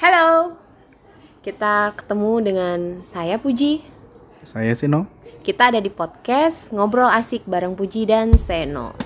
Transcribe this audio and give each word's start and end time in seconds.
Halo, 0.00 0.56
kita 1.44 1.92
ketemu 1.92 2.32
dengan 2.40 2.78
saya 3.04 3.36
Puji. 3.36 3.84
Saya 4.48 4.72
Sino. 4.72 5.04
Kita 5.44 5.68
ada 5.68 5.76
di 5.76 5.92
podcast 5.92 6.72
Ngobrol 6.72 7.12
Asik 7.12 7.44
bareng 7.44 7.76
Puji 7.76 8.08
dan 8.08 8.32
Seno. 8.32 8.96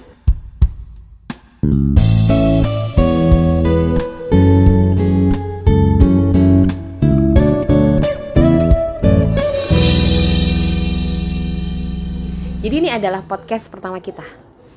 Jadi 12.63 12.75
ini 12.79 12.95
adalah 12.95 13.27
podcast 13.27 13.67
pertama 13.67 13.99
kita. 13.99 14.23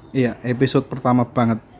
Iya, 0.10 0.34
episode 0.42 0.90
pertama 0.90 1.30
banget. 1.30 1.77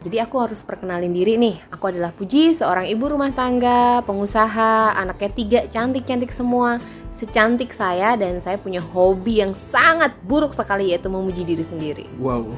Jadi 0.00 0.16
aku 0.16 0.40
harus 0.40 0.64
perkenalin 0.64 1.12
diri 1.12 1.36
nih. 1.36 1.60
Aku 1.76 1.92
adalah 1.92 2.08
Puji, 2.16 2.56
seorang 2.56 2.88
ibu 2.88 3.04
rumah 3.04 3.28
tangga, 3.36 4.00
pengusaha, 4.08 4.96
anaknya 4.96 5.30
tiga, 5.36 5.60
cantik-cantik 5.68 6.32
semua. 6.32 6.80
Secantik 7.12 7.76
saya 7.76 8.16
dan 8.16 8.40
saya 8.40 8.56
punya 8.56 8.80
hobi 8.80 9.44
yang 9.44 9.52
sangat 9.52 10.16
buruk 10.24 10.56
sekali 10.56 10.96
yaitu 10.96 11.12
memuji 11.12 11.44
diri 11.44 11.60
sendiri. 11.60 12.08
Wow. 12.16 12.56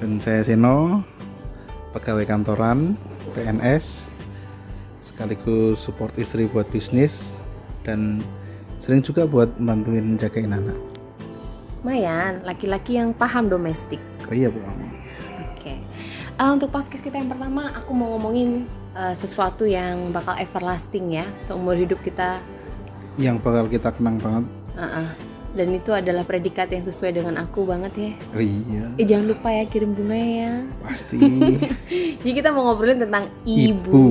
Dan 0.00 0.16
saya 0.16 0.40
Seno, 0.40 1.04
pegawai 1.92 2.24
kantoran, 2.24 2.96
PNS, 3.36 4.08
sekaligus 4.96 5.76
support 5.76 6.16
istri 6.16 6.48
buat 6.48 6.64
bisnis 6.72 7.36
dan 7.84 8.24
sering 8.80 9.04
juga 9.04 9.28
buat 9.28 9.52
bantuin 9.60 10.16
jagain 10.16 10.56
anak. 10.56 10.80
Lumayan, 11.84 12.40
laki-laki 12.48 12.96
yang 12.96 13.12
paham 13.12 13.52
domestik. 13.52 14.00
Oh 14.24 14.32
iya, 14.32 14.48
Bu. 14.48 14.56
Eh, 16.40 16.48
untuk 16.48 16.72
podcast 16.72 17.04
kita 17.04 17.20
yang 17.20 17.28
pertama, 17.28 17.68
aku 17.68 17.92
mau 17.92 18.16
ngomongin 18.16 18.64
eh, 18.96 19.12
sesuatu 19.12 19.68
yang 19.68 20.08
bakal 20.08 20.32
everlasting 20.40 21.20
ya, 21.20 21.28
seumur 21.44 21.76
hidup 21.76 22.00
kita. 22.00 22.40
Yang 23.20 23.44
bakal 23.44 23.68
kita 23.68 23.92
kenang 23.92 24.16
banget. 24.16 24.48
Uh-uh. 24.72 25.08
Dan 25.52 25.76
itu 25.76 25.92
adalah 25.92 26.24
predikat 26.24 26.72
yang 26.72 26.80
sesuai 26.80 27.20
dengan 27.20 27.36
aku 27.36 27.68
banget 27.68 27.92
ya. 27.92 28.12
Iya, 28.40 28.84
Eh 28.96 29.04
jangan 29.04 29.36
lupa 29.36 29.52
ya 29.52 29.68
kirim 29.68 29.92
bunga 29.92 30.16
ya. 30.16 30.52
pasti. 30.80 31.20
Jadi 32.24 32.32
kita 32.32 32.56
mau 32.56 32.72
ngobrolin 32.72 33.04
tentang 33.04 33.28
ibu. 33.44 33.92
Ibu. 33.92 34.04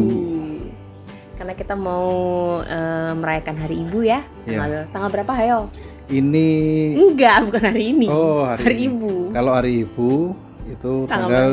Karena 1.34 1.58
kita 1.58 1.74
mau 1.74 2.14
eh, 2.62 3.12
merayakan 3.18 3.58
Hari 3.58 3.76
Ibu 3.90 4.00
ya. 4.06 4.22
Iya. 4.46 4.60
Tanggal 4.62 4.72
tanggal 4.94 5.10
berapa 5.18 5.34
ayo? 5.42 5.60
Ini 6.14 6.50
Enggak, 6.94 7.50
bukan 7.50 7.64
hari 7.74 7.84
ini. 7.94 8.08
Oh, 8.10 8.46
hari, 8.46 8.86
ini. 8.86 8.86
Ibu. 8.86 9.14
Kalau 9.34 9.52
hari 9.58 9.72
Ibu 9.82 10.12
itu 10.70 10.94
Tanggal 11.10 11.10
tanggal 11.10 11.50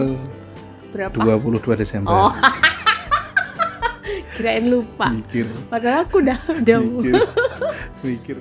Berapa? 0.97 1.13
22 1.13 1.77
Desember. 1.77 2.09
Oh. 2.11 2.33
Kirain 4.37 4.69
lupa. 4.69 5.13
Mikir, 5.13 5.49
Padahal 5.69 6.05
aku 6.05 6.21
udah 6.21 6.39
udah. 6.61 6.77
mikir, 6.81 7.13
mikir. 8.05 8.37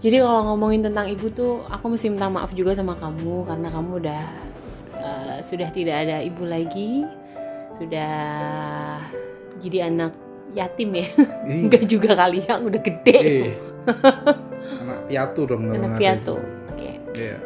Jadi 0.00 0.16
kalau 0.18 0.42
ngomongin 0.46 0.86
tentang 0.86 1.06
ibu 1.06 1.26
tuh, 1.28 1.66
aku 1.66 1.90
mesti 1.90 2.06
minta 2.08 2.26
maaf 2.26 2.50
juga 2.50 2.72
sama 2.72 2.94
kamu 2.94 3.44
karena 3.44 3.68
kamu 3.68 3.90
udah 4.00 4.22
eh, 4.94 5.36
sudah 5.42 5.68
tidak 5.70 6.06
ada 6.06 6.22
ibu 6.22 6.46
lagi, 6.46 7.02
sudah 7.68 8.14
jadi 9.58 9.90
anak 9.90 10.14
yatim 10.54 10.94
ya. 10.94 11.06
Ih, 11.50 11.66
Enggak 11.66 11.82
juga 11.84 12.14
kali 12.14 12.46
yang 12.46 12.62
udah 12.64 12.80
gede. 12.80 13.18
eh, 13.18 13.50
anak 14.80 14.98
piatu 15.10 15.40
dong 15.44 15.62
anak 15.66 15.98
piatu. 15.98 16.38
Oke. 16.70 16.90
Iya. 17.18 17.36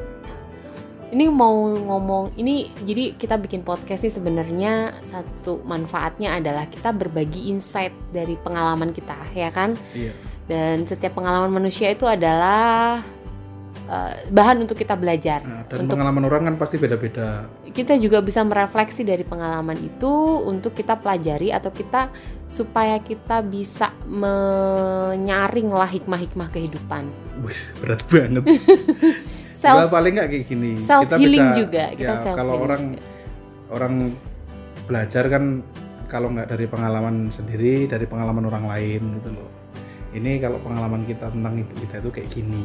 Ini 1.15 1.31
mau 1.31 1.55
ngomong 1.71 2.35
ini 2.35 2.67
jadi 2.83 3.15
kita 3.15 3.39
bikin 3.39 3.63
podcast 3.63 4.03
ini 4.03 4.11
sebenarnya 4.11 4.73
satu 5.05 5.63
manfaatnya 5.63 6.35
adalah 6.35 6.67
kita 6.67 6.91
berbagi 6.91 7.47
insight 7.47 7.95
dari 8.11 8.35
pengalaman 8.35 8.91
kita 8.91 9.15
ya 9.31 9.47
kan 9.49 9.79
Iya. 9.95 10.11
dan 10.45 10.83
setiap 10.83 11.15
pengalaman 11.15 11.55
manusia 11.55 11.87
itu 11.89 12.03
adalah 12.03 12.99
eh, 13.85 14.15
bahan 14.27 14.67
untuk 14.67 14.75
kita 14.75 14.99
belajar 14.99 15.39
Nah, 15.41 15.63
dan 15.65 15.87
untuk 15.87 15.95
pengalaman 15.95 16.25
orang 16.25 16.43
kan 16.45 16.55
pasti 16.59 16.83
beda-beda. 16.83 17.47
kita 17.71 17.95
juga 17.95 18.19
bisa 18.19 18.43
merefleksi 18.43 19.03
dari 19.03 19.23
pengalaman 19.23 19.79
itu 19.79 20.11
untuk 20.43 20.75
kita 20.75 20.99
pelajari 20.99 21.51
atau 21.51 21.71
kita 21.71 22.11
supaya 22.43 22.99
kita 22.99 23.39
bisa 23.39 23.95
menyaring 24.05 25.71
lah 25.71 25.87
hikmah-hikmah 25.87 26.51
kehidupan 26.51 27.07
Wih, 27.39 27.63
berat 27.79 28.03
banget. 28.11 28.43
self 29.65 29.89
paling 29.89 30.13
nggak 30.21 30.29
kayak 30.29 30.45
gini. 30.45 30.71
self 30.85 31.03
kita 31.09 31.17
healing 31.17 31.47
bisa, 31.49 31.57
juga 31.57 31.85
kita 31.97 32.13
ya, 32.13 32.23
self 32.23 32.37
kalau 32.37 32.53
healing 32.55 32.67
orang 32.69 32.83
orang 33.73 33.95
belajar 34.85 35.25
kan 35.33 35.45
kalau 36.15 36.31
nggak 36.31 36.47
dari 36.47 36.67
pengalaman 36.71 37.33
sendiri, 37.33 37.91
dari 37.91 38.07
pengalaman 38.07 38.47
orang 38.47 38.65
lain 38.71 39.03
gitu 39.19 39.31
loh. 39.35 39.51
Ini 40.15 40.39
kalau 40.39 40.63
pengalaman 40.63 41.03
kita 41.03 41.27
tentang 41.27 41.59
ibu 41.59 41.75
kita 41.75 41.99
itu 41.99 42.11
kayak 42.15 42.29
gini. 42.31 42.63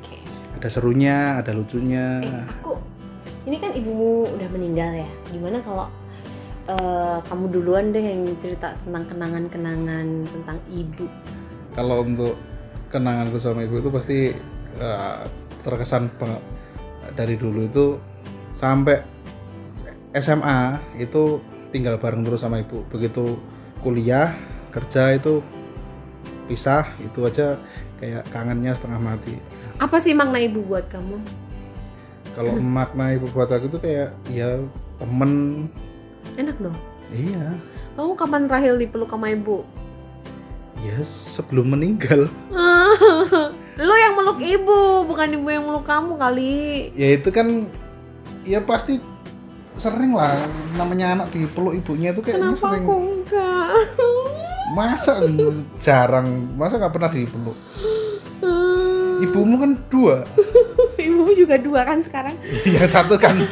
Oke. 0.00 0.16
Ada 0.56 0.68
serunya, 0.72 1.44
ada 1.44 1.52
lucunya. 1.52 2.24
Eh, 2.24 2.44
aku 2.48 2.80
ini 3.44 3.60
kan 3.60 3.76
ibumu 3.76 4.32
udah 4.32 4.48
meninggal 4.48 4.96
ya. 4.96 5.10
Gimana 5.28 5.60
kalau 5.60 5.92
eh, 6.72 7.18
kamu 7.28 7.44
duluan 7.52 7.92
deh 7.92 8.00
yang 8.00 8.32
cerita 8.40 8.72
tentang 8.80 9.04
kenangan-kenangan 9.12 10.06
tentang 10.24 10.58
ibu. 10.72 11.04
Kalau 11.76 12.00
untuk 12.00 12.38
kenanganku 12.88 13.36
sama 13.36 13.68
ibu 13.68 13.76
itu 13.84 13.90
pasti 13.92 14.18
eh, 14.80 15.20
terkesan 15.64 16.12
dari 17.16 17.34
dulu 17.34 17.64
itu 17.64 17.96
sampai 18.52 19.00
SMA 20.14 20.78
itu 21.00 21.40
tinggal 21.72 21.96
bareng 21.98 22.22
terus 22.22 22.44
sama 22.44 22.60
ibu. 22.62 22.84
Begitu 22.92 23.34
kuliah 23.82 24.30
kerja 24.70 25.16
itu 25.16 25.40
pisah 26.46 26.84
itu 27.00 27.24
aja 27.24 27.56
kayak 27.98 28.28
kangennya 28.30 28.76
setengah 28.76 29.00
mati. 29.00 29.34
Apa 29.80 29.98
sih 29.98 30.12
makna 30.14 30.38
ibu 30.38 30.60
buat 30.62 30.86
kamu? 30.92 31.18
Kalau 32.36 32.54
makna 32.60 33.14
ibu 33.16 33.26
buat 33.32 33.48
aku 33.48 33.66
tuh 33.70 33.80
kayak 33.80 34.12
ya 34.28 34.60
temen 35.00 35.66
Enak 36.34 36.56
dong. 36.58 36.74
iya 37.14 37.54
Kamu 37.94 38.18
kapan 38.18 38.50
terakhir 38.50 38.74
dipeluk 38.74 39.10
sama 39.10 39.30
ibu? 39.30 39.62
ya 40.84 41.00
sebelum 41.00 41.72
meninggal 41.72 42.28
Lu 43.74 43.90
yang 43.92 44.14
meluk 44.14 44.38
ibu, 44.38 44.78
bukan 45.04 45.34
ibu 45.34 45.48
yang 45.50 45.64
meluk 45.66 45.82
kamu 45.82 46.14
kali. 46.14 46.94
ya 46.94 47.18
itu 47.18 47.28
kan 47.28 47.66
ya 48.42 48.62
pasti 48.62 49.02
sering 49.74 50.14
lah 50.14 50.38
namanya 50.74 51.18
anak 51.18 51.34
dipeluk 51.34 51.74
ibunya 51.74 52.14
itu 52.14 52.22
kayaknya 52.22 52.54
Kenapa 52.54 52.62
sering 52.62 52.84
aku 52.86 52.94
enggak? 52.94 53.66
masa 54.70 55.12
jarang 55.76 56.26
masa 56.54 56.78
nggak 56.78 56.94
pernah 56.94 57.10
dipeluk 57.10 57.58
ibumu 59.20 59.54
kan 59.58 59.70
dua 59.88 60.22
Ibu 61.04 61.36
juga 61.36 61.58
dua 61.58 61.82
kan 61.84 62.00
sekarang. 62.00 62.32
yang 62.74 62.86
satu 62.86 63.18
kan 63.18 63.34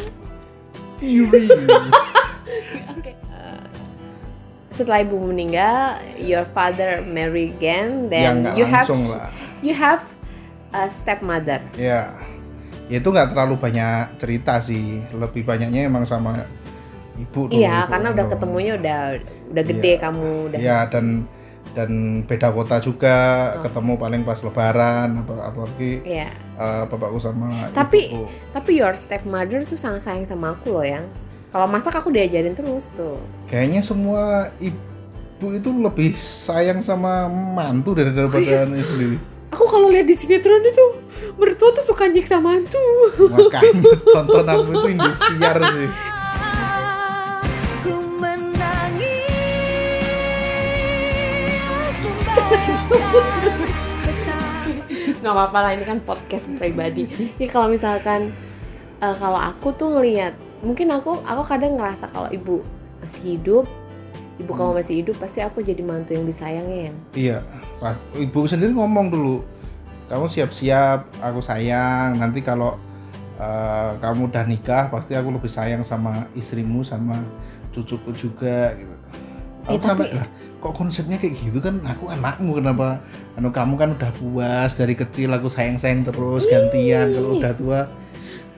Oke. 2.95 3.11
Eh, 3.11 3.63
setelah 4.71 5.03
ibu 5.03 5.19
meninggal, 5.19 5.99
your 6.17 6.47
father 6.47 7.03
marry 7.03 7.51
again, 7.51 8.07
ya 8.07 8.31
then 8.31 8.35
nggak 8.41 8.55
you 8.55 8.65
have 8.65 8.87
lah 8.89 9.29
you 9.63 9.73
have 9.73 10.03
a 10.71 10.89
stepmother. 10.89 11.61
ya 11.75 12.11
itu 12.89 13.05
nggak 13.05 13.33
terlalu 13.33 13.57
banyak 13.57 14.19
cerita 14.19 14.59
sih 14.59 15.01
lebih 15.13 15.43
banyaknya 15.43 15.87
emang 15.87 16.05
sama 16.05 16.45
ibu 17.15 17.49
Iya, 17.49 17.87
ibu 17.87 17.91
karena 17.91 18.09
udah 18.11 18.25
kandung. 18.27 18.31
ketemunya 18.33 18.73
udah 18.77 19.01
udah 19.49 19.63
gede 19.65 19.93
Iya. 19.93 20.01
kamu 20.03 20.29
udah. 20.49 20.59
ya 20.59 20.79
dan 20.87 21.25
dan 21.73 21.91
beda 22.23 22.53
kota 22.53 22.77
juga 22.79 23.17
Oh. 23.55 23.63
ketemu 23.63 23.93
paling 23.97 24.23
pas 24.23 24.37
lebaran 24.39 25.09
apa 25.17 25.35
apalagi 25.43 26.05
Iya. 26.05 26.29
eh, 26.53 26.85
bapakku 26.85 27.17
sama 27.17 27.73
Tapi- 27.73 28.13
ibuku. 28.13 28.29
Tapi 28.53 28.71
your 28.75 28.93
stepmother 28.93 29.65
tuh 29.65 29.77
sangat 29.77 30.03
sayang 30.03 30.27
sama 30.27 30.53
aku 30.53 30.69
loh 30.71 30.85
yang. 30.85 31.07
Kalau 31.49 31.65
masak 31.67 31.93
aku 31.95 32.09
diajarin 32.09 32.53
terus 32.53 32.89
tuh. 32.91 33.17
kayaknya 33.47 33.81
semua 33.81 34.49
ibu 34.59 34.81
itu 35.51 35.69
lebih 35.71 36.13
sayang 36.13 36.81
sama 36.81 37.25
mantu 37.29 37.93
dari 37.93 38.09
Oh, 38.11 38.17
daripada 38.19 38.69
iya. 38.69 38.85
sendiri 38.85 39.17
Aku 39.53 39.69
kalau 39.69 39.93
lihat 39.93 40.09
di 40.09 40.17
sinetron 40.17 40.65
itu 40.65 40.85
mertua 41.37 41.77
tuh 41.77 41.85
suka 41.85 42.09
nyiksa 42.09 42.41
mantu. 42.41 42.81
makanya 43.29 43.93
tontonanmu 44.01 44.73
itu 44.73 44.89
Indosiar 44.97 45.57
sih 45.77 45.89
Ku 47.85 47.95
menangis 48.17 49.23
nggak 55.23 55.35
apa-apa 55.39 55.59
lah 55.63 55.71
ini 55.79 55.85
kan 55.87 56.03
podcast 56.03 56.51
pribadi. 56.59 57.07
Ini 57.39 57.47
kalau 57.47 57.71
misalkan 57.71 58.35
eh, 58.99 59.15
kalau 59.23 59.39
aku 59.39 59.71
tuh 59.79 59.95
ngelihat, 59.95 60.35
mungkin 60.67 60.91
aku 60.91 61.23
aku 61.23 61.43
kadang 61.47 61.79
ngerasa 61.79 62.11
kalau 62.11 62.27
ibu 62.35 62.59
masih 62.99 63.39
hidup, 63.39 63.65
ibu 64.41 64.53
kamu 64.55 64.81
masih 64.81 64.95
hidup, 65.05 65.17
pasti 65.21 65.45
aku 65.45 65.61
jadi 65.61 65.83
mantu 65.85 66.17
yang 66.17 66.25
disayangnya 66.25 66.79
yang. 66.89 66.97
iya 67.13 67.39
pas 67.77 67.99
ibu 68.17 68.47
sendiri 68.49 68.73
ngomong 68.73 69.13
dulu 69.13 69.37
kamu 70.13 70.29
siap-siap 70.29 71.09
aku 71.25 71.41
sayang. 71.41 72.21
Nanti 72.21 72.45
kalau 72.45 72.77
eh, 73.41 73.91
kamu 73.97 74.29
udah 74.29 74.45
nikah 74.45 74.93
pasti 74.93 75.17
aku 75.17 75.33
lebih 75.33 75.49
sayang 75.49 75.81
sama 75.81 76.29
istrimu 76.37 76.85
sama 76.85 77.17
cucuku 77.73 78.13
juga 78.13 78.77
gitu. 78.77 78.93
Eh, 78.93 79.79
aku 79.79 79.85
sampai 79.89 80.13
tapi- 80.13 80.17
lah 80.21 80.29
kok 80.63 80.75
konsepnya 80.77 81.17
kayak 81.17 81.35
gitu 81.41 81.59
kan? 81.65 81.81
Aku 81.97 82.13
anakmu 82.13 82.61
kenapa? 82.61 83.01
Anu 83.41 83.49
kamu 83.51 83.75
kan 83.81 83.89
udah 83.97 84.13
puas 84.13 84.77
dari 84.77 84.93
kecil 84.93 85.33
aku 85.33 85.49
sayang 85.49 85.81
sayang 85.81 86.05
terus 86.05 86.45
gantian 86.45 87.09
kalau 87.17 87.41
udah 87.41 87.53
tua 87.57 87.81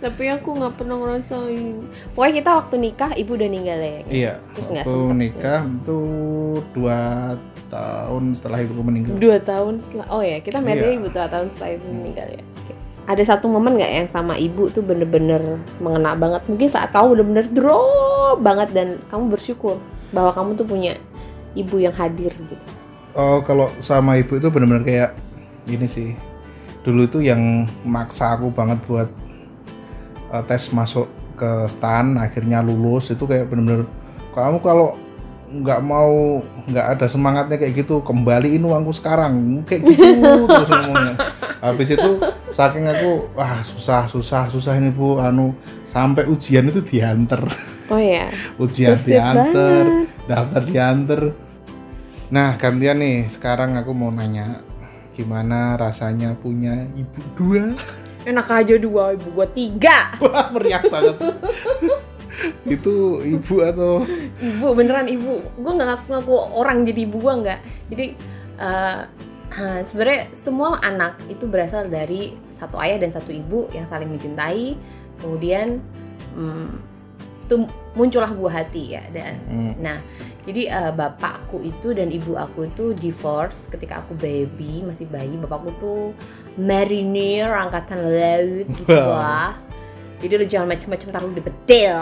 tapi 0.04 0.28
aku 0.28 0.52
nggak 0.52 0.74
pernah 0.76 1.00
ngerasain. 1.00 1.80
Pokoknya 2.12 2.34
kita 2.36 2.50
waktu 2.54 2.74
nikah 2.76 3.10
ibu 3.14 3.32
udah 3.32 3.48
ninggal 3.48 3.78
ya 3.78 3.98
iya 4.06 4.32
Terus 4.52 4.68
waktu 4.68 4.84
sempet. 4.84 5.16
nikah 5.16 5.60
itu 5.64 6.00
dua 6.70 6.98
tahun 7.66 8.22
setelah 8.32 8.58
ibuku 8.60 8.82
meninggal. 8.84 9.16
Dua 9.16 9.38
tahun 9.40 9.80
setelah 9.80 10.06
oh 10.12 10.20
ya 10.20 10.38
kita 10.38 10.60
married 10.60 10.84
Iya. 10.84 10.98
ibu 11.00 11.06
dua 11.08 11.26
tahun 11.26 11.46
setelah 11.50 11.70
ibu 11.72 11.86
meninggal 11.88 12.28
ya. 12.30 12.42
Oke. 12.60 12.72
ada 13.04 13.20
satu 13.20 13.46
momen 13.48 13.76
nggak 13.76 13.92
yang 13.94 14.08
sama 14.08 14.36
ibu 14.36 14.68
tuh 14.68 14.80
bener-bener 14.80 15.60
mengena 15.76 16.12
banget? 16.12 16.44
Mungkin 16.46 16.68
saat 16.68 16.88
kamu 16.88 17.16
bener-bener 17.16 17.46
drop 17.50 18.40
banget 18.40 18.68
dan 18.72 18.88
kamu 19.08 19.32
bersyukur 19.32 19.76
bahwa 20.08 20.30
kamu 20.30 20.50
tuh 20.54 20.64
punya 20.64 20.92
ibu 21.52 21.76
yang 21.76 21.92
hadir 21.92 22.32
gitu. 22.32 22.64
Oh, 23.12 23.40
kalau 23.40 23.72
sama 23.78 24.16
ibu 24.16 24.34
itu 24.34 24.48
benar-benar 24.48 24.82
kayak 24.82 25.10
gini 25.64 25.84
sih. 25.84 26.12
Dulu 26.80 27.04
itu 27.04 27.18
yang 27.20 27.64
maksa 27.84 28.36
aku 28.36 28.48
banget 28.50 28.76
buat 28.84 29.08
uh, 30.34 30.42
tes 30.42 30.66
masuk 30.74 31.06
ke 31.38 31.70
stan, 31.70 32.18
akhirnya 32.18 32.58
lulus 32.58 33.14
itu 33.14 33.22
kayak 33.26 33.46
benar-benar 33.46 33.86
kamu 34.34 34.58
kalau 34.58 34.98
nggak 35.54 35.80
mau 35.86 36.42
nggak 36.66 36.86
ada 36.98 37.06
semangatnya 37.06 37.54
kayak 37.54 37.86
gitu 37.86 38.02
kembaliin 38.02 38.66
uangku 38.66 38.90
sekarang. 38.90 39.62
Kayak 39.62 39.94
gitu 39.94 40.04
terus 40.50 40.70
ngomongnya. 40.74 41.14
Habis 41.62 41.94
itu 41.94 42.10
saking 42.50 42.90
aku 42.90 43.30
wah 43.38 43.62
susah 43.62 44.10
susah 44.10 44.50
susah 44.50 44.74
ini 44.74 44.90
bu. 44.90 45.22
Anu 45.22 45.54
sampai 45.86 46.26
ujian 46.26 46.66
itu 46.66 46.82
diantar. 46.82 47.46
Oh 47.92 48.00
ya 48.00 48.26
ujian 48.62 48.98
sweet 48.98 49.22
diantar, 49.22 49.86
daftar 50.26 50.62
diantar. 50.66 51.22
Nah, 52.34 52.56
gantian 52.58 52.98
nih, 52.98 53.30
sekarang 53.30 53.76
aku 53.78 53.92
mau 53.94 54.10
nanya 54.10 54.64
gimana 55.14 55.78
rasanya 55.78 56.34
punya 56.34 56.88
ibu 56.98 57.20
dua? 57.38 57.76
Enak 58.24 58.48
aja 58.48 58.74
dua 58.80 59.14
ibu 59.14 59.28
gua 59.32 59.48
tiga. 59.48 60.12
Wah, 60.24 60.48
meriah 60.52 60.82
banget. 60.84 61.16
Itu 62.76 63.22
ibu 63.22 63.54
atau? 63.62 64.02
Ibu 64.42 64.66
beneran 64.74 65.06
ibu. 65.06 65.38
Gue 65.54 65.72
nggak 65.76 65.88
ngaku 65.88 66.04
ngaku 66.10 66.34
orang 66.58 66.82
jadi 66.82 67.00
ibu 67.06 67.16
gue 67.22 67.34
nggak. 67.46 67.60
Jadi 67.94 68.06
eh, 68.58 69.00
sebenarnya 69.86 70.34
semua 70.34 70.82
anak 70.82 71.14
itu 71.30 71.46
berasal 71.46 71.86
dari 71.86 72.34
satu 72.58 72.74
ayah 72.82 72.98
dan 72.98 73.14
satu 73.14 73.30
ibu 73.30 73.70
yang 73.70 73.86
saling 73.86 74.10
mencintai. 74.10 74.74
Kemudian 75.22 75.78
mm, 76.34 76.94
tuh 77.46 77.68
muncullah 77.94 78.32
buah 78.32 78.64
hati 78.64 78.98
ya 78.98 79.04
dan 79.12 79.36
Hmm, 79.44 79.72
nah 79.78 79.98
jadi 80.44 80.62
eh, 80.68 80.92
bapakku 80.92 81.60
itu 81.64 81.92
dan 81.96 82.12
ibu 82.12 82.36
aku 82.36 82.68
itu 82.68 82.92
divorce 82.96 83.68
ketika 83.68 84.04
aku 84.04 84.16
baby 84.16 84.84
masih 84.84 85.08
bayi 85.08 85.36
bapakku 85.40 85.70
tuh 85.80 86.12
marinir 86.56 87.50
angkatan 87.50 87.98
laut 88.00 88.66
gitu 88.70 88.90
Wow. 88.92 89.14
lah. 89.18 89.52
Jadi 90.22 90.32
lu 90.40 90.46
jangan 90.48 90.72
macam-macam 90.72 91.08
taruh 91.12 91.32
di 91.36 91.42
bedel 91.44 91.98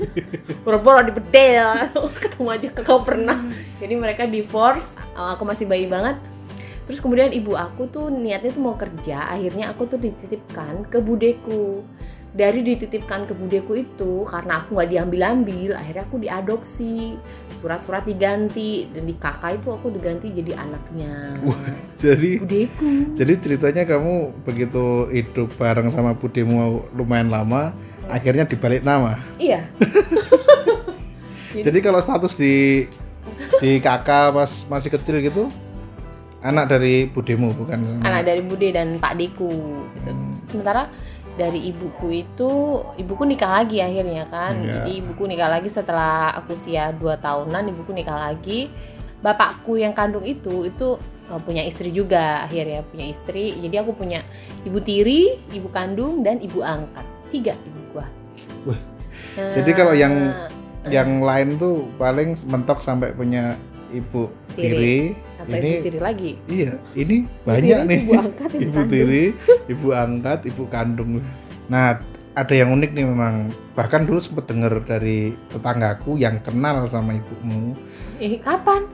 boro-boro 0.66 1.06
di 1.06 1.14
bedel 1.14 1.70
ketemu 2.22 2.48
aja 2.50 2.68
ke 2.74 2.82
kau 2.82 3.06
pernah. 3.06 3.38
Jadi 3.78 3.94
mereka 3.94 4.26
divorce 4.26 4.90
uh, 5.14 5.38
aku 5.38 5.46
masih 5.46 5.70
bayi 5.70 5.86
banget. 5.86 6.18
Terus 6.84 7.00
kemudian 7.00 7.30
ibu 7.32 7.54
aku 7.54 7.88
tuh 7.88 8.10
niatnya 8.10 8.52
tuh 8.52 8.60
mau 8.60 8.76
kerja 8.76 9.30
akhirnya 9.30 9.72
aku 9.72 9.86
tuh 9.86 9.96
dititipkan 9.96 10.84
ke 10.90 11.00
budeku 11.00 11.80
dari 12.34 12.66
dititipkan 12.66 13.30
ke 13.30 13.32
budeku 13.38 13.78
itu 13.78 14.26
karena 14.26 14.58
aku 14.58 14.74
nggak 14.74 14.90
diambil-ambil 14.90 15.70
akhirnya 15.78 16.02
aku 16.02 16.18
diadopsi. 16.18 17.14
Surat-surat 17.62 18.04
diganti 18.04 18.90
dan 18.90 19.08
di 19.08 19.14
kakak 19.16 19.62
itu 19.62 19.70
aku 19.70 19.88
diganti 19.94 20.34
jadi 20.34 20.58
anaknya. 20.58 21.38
Jadi 21.94 22.42
budeku. 22.42 23.14
jadi 23.14 23.32
ceritanya 23.38 23.82
kamu 23.86 24.44
begitu 24.44 25.08
hidup 25.08 25.48
bareng 25.56 25.88
sama 25.94 26.12
budemu 26.12 26.84
lumayan 26.92 27.30
lama, 27.30 27.72
akhirnya 28.10 28.44
dibalik 28.44 28.82
nama. 28.82 29.16
iya. 29.38 29.64
Jadi 31.54 31.78
kalau 31.78 32.02
status 32.02 32.34
di 32.34 32.84
di 33.62 33.78
kakak 33.78 34.34
pas 34.34 34.66
masih 34.66 34.90
kecil 34.90 35.22
gitu, 35.22 35.46
anak 36.42 36.66
dari 36.66 37.06
budemu 37.06 37.54
bukan? 37.54 37.78
Anak 38.02 38.26
dari 38.26 38.42
bude 38.42 38.74
dan 38.74 38.98
pak 38.98 39.14
deku. 39.14 39.86
Gitu. 39.94 40.10
sementara 40.50 40.90
dari 41.34 41.70
ibuku 41.70 42.22
itu 42.24 42.50
ibuku 42.94 43.22
nikah 43.26 43.62
lagi 43.62 43.82
akhirnya 43.82 44.24
kan. 44.30 44.54
Iya. 44.54 44.86
jadi 44.86 44.92
ibuku 45.02 45.22
nikah 45.26 45.50
lagi 45.50 45.68
setelah 45.70 46.30
aku 46.38 46.54
usia 46.54 46.94
2 46.94 47.18
tahunan 47.18 47.62
ibuku 47.74 47.90
nikah 47.90 48.30
lagi. 48.30 48.70
Bapakku 49.24 49.80
yang 49.80 49.96
kandung 49.96 50.22
itu 50.22 50.68
itu 50.68 51.00
uh, 51.32 51.40
punya 51.40 51.64
istri 51.64 51.90
juga 51.90 52.44
akhirnya 52.44 52.84
punya 52.86 53.08
istri. 53.10 53.56
Jadi 53.56 53.76
aku 53.80 53.96
punya 53.96 54.22
ibu 54.62 54.78
tiri 54.78 55.40
ibu 55.50 55.68
kandung 55.72 56.22
dan 56.22 56.38
ibu 56.38 56.60
angkat. 56.60 57.06
Tiga 57.32 57.54
ibu 57.56 57.80
gua. 57.90 58.06
Wah. 58.68 58.80
Nah, 59.34 59.50
Jadi 59.50 59.70
kalau 59.74 59.94
yang 59.96 60.34
yang 60.86 61.24
lain 61.24 61.56
tuh 61.56 61.88
paling 61.96 62.36
mentok 62.46 62.84
sampai 62.84 63.16
punya 63.16 63.56
ibu 63.90 64.28
Tiri. 64.54 64.70
tiri. 64.70 64.98
atau 65.44 65.56
ini 65.60 65.70
ibu 65.76 65.84
tiri 65.84 66.00
lagi 66.00 66.30
iya, 66.48 66.72
ini 66.96 67.16
banyak 67.44 67.78
tiri, 67.84 67.88
nih. 67.90 68.00
ibu 68.00 68.12
angkat, 68.16 68.50
ibu 68.56 68.62
ibu 68.64 68.80
tiri, 68.88 69.24
ibu 69.68 69.88
angkat, 69.92 70.38
ibu 70.48 70.62
kandung. 70.72 71.10
Nah, 71.68 72.00
ada 72.34 72.54
yang 72.54 72.74
unik 72.74 72.90
nih 72.96 73.04
memang. 73.06 73.34
Bahkan 73.78 74.08
dulu 74.10 74.18
sempet 74.18 74.50
denger 74.50 74.82
dari 74.82 75.32
tetanggaku 75.52 76.18
yang 76.18 76.42
kenal 76.42 76.88
sama 76.90 77.14
ibumu. 77.14 77.78
eh 78.18 78.38
kapan 78.42 78.88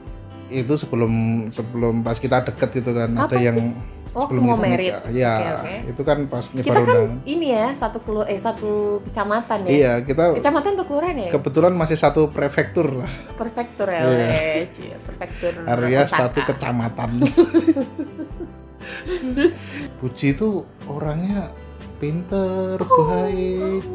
Itu 0.51 0.75
sebelum 0.75 1.47
sebelum 1.47 2.03
pas 2.03 2.19
kita 2.19 2.43
deket 2.43 2.83
gitu 2.83 2.91
kan. 2.91 3.15
ada 3.15 3.31
Kapan 3.31 3.41
yang 3.41 3.57
Oh, 4.11 4.27
sebelum 4.27 4.43
mau 4.43 4.59
merit. 4.59 4.91
Iya, 5.07 5.63
itu 5.87 6.03
kan 6.03 6.27
pas 6.27 6.43
kita 6.43 6.83
kan 6.83 7.23
ini 7.23 7.55
ya 7.55 7.71
satu 7.71 8.03
kelu 8.03 8.27
eh 8.27 8.35
satu 8.35 8.99
kecamatan 9.07 9.63
ya. 9.63 9.69
Iya, 9.71 9.93
kita 10.03 10.35
kecamatan 10.35 10.75
atau 10.75 10.85
kelurahan 10.85 11.15
ya? 11.15 11.29
kebetulan 11.31 11.71
masih 11.71 11.95
satu 11.95 12.27
prefektur 12.27 12.91
lah. 12.91 13.11
prefektur 13.39 13.87
ya 13.87 14.03
Iya. 14.03 14.27
eh, 14.67 14.99
prefektur 14.99 15.63
area 15.63 16.03
satu 16.03 16.43
kecamatan. 16.43 17.23
Puji 20.01 20.33
itu 20.33 20.65
orangnya 20.89 21.53
pinter, 22.01 22.81
baik, 22.81 23.85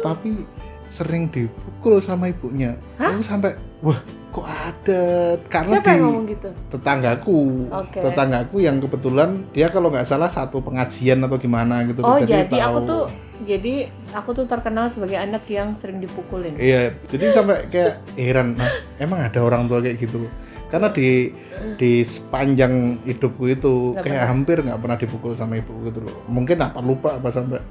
tapi 0.00 0.48
sering 0.88 1.28
dipukul 1.28 2.00
sama 2.00 2.32
ibunya. 2.32 2.76
Aku 2.96 3.20
sampai, 3.20 3.54
wah 3.84 4.00
kok 4.32 4.44
ada? 4.44 5.02
Karena 5.48 5.80
siapa 5.80 5.88
yang 5.88 5.96
di 5.96 6.04
ngomong 6.04 6.26
gitu 6.28 6.48
tetanggaku, 6.68 7.40
Oke. 7.72 7.98
tetanggaku 8.00 8.56
yang 8.60 8.76
kebetulan 8.80 9.30
dia 9.52 9.68
kalau 9.72 9.88
nggak 9.88 10.08
salah 10.08 10.28
satu 10.28 10.60
pengajian 10.60 11.24
atau 11.24 11.40
gimana 11.40 11.80
gitu. 11.88 12.04
oh 12.04 12.20
jadi 12.20 12.44
aku 12.44 12.80
tahu. 12.84 12.88
tuh 12.88 13.04
jadi 13.46 13.88
aku 14.12 14.30
tuh 14.34 14.46
terkenal 14.50 14.90
sebagai 14.90 15.14
anak 15.14 15.46
yang 15.46 15.72
sering 15.78 16.02
dipukulin 16.02 16.58
Iya, 16.58 16.98
jadi 17.06 17.24
sampai 17.30 17.70
kayak 17.70 18.02
heran, 18.18 18.58
nah, 18.58 18.68
emang 18.98 19.22
ada 19.22 19.38
orang 19.40 19.70
tua 19.70 19.78
kayak 19.78 19.96
gitu. 19.96 20.26
Karena 20.68 20.92
di 20.92 21.32
di 21.80 22.04
sepanjang 22.04 23.00
hidupku 23.08 23.48
itu 23.48 23.96
Nggak 23.96 24.04
kayak 24.04 24.24
hampir 24.28 24.56
nggak 24.60 24.80
pernah 24.84 24.98
dipukul 25.00 25.32
sama 25.32 25.56
ibu 25.56 25.72
gitu 25.88 26.04
loh. 26.04 26.16
Mungkin 26.28 26.60
apa 26.60 26.82
lupa 26.84 27.16
apa 27.16 27.32
sampai 27.32 27.62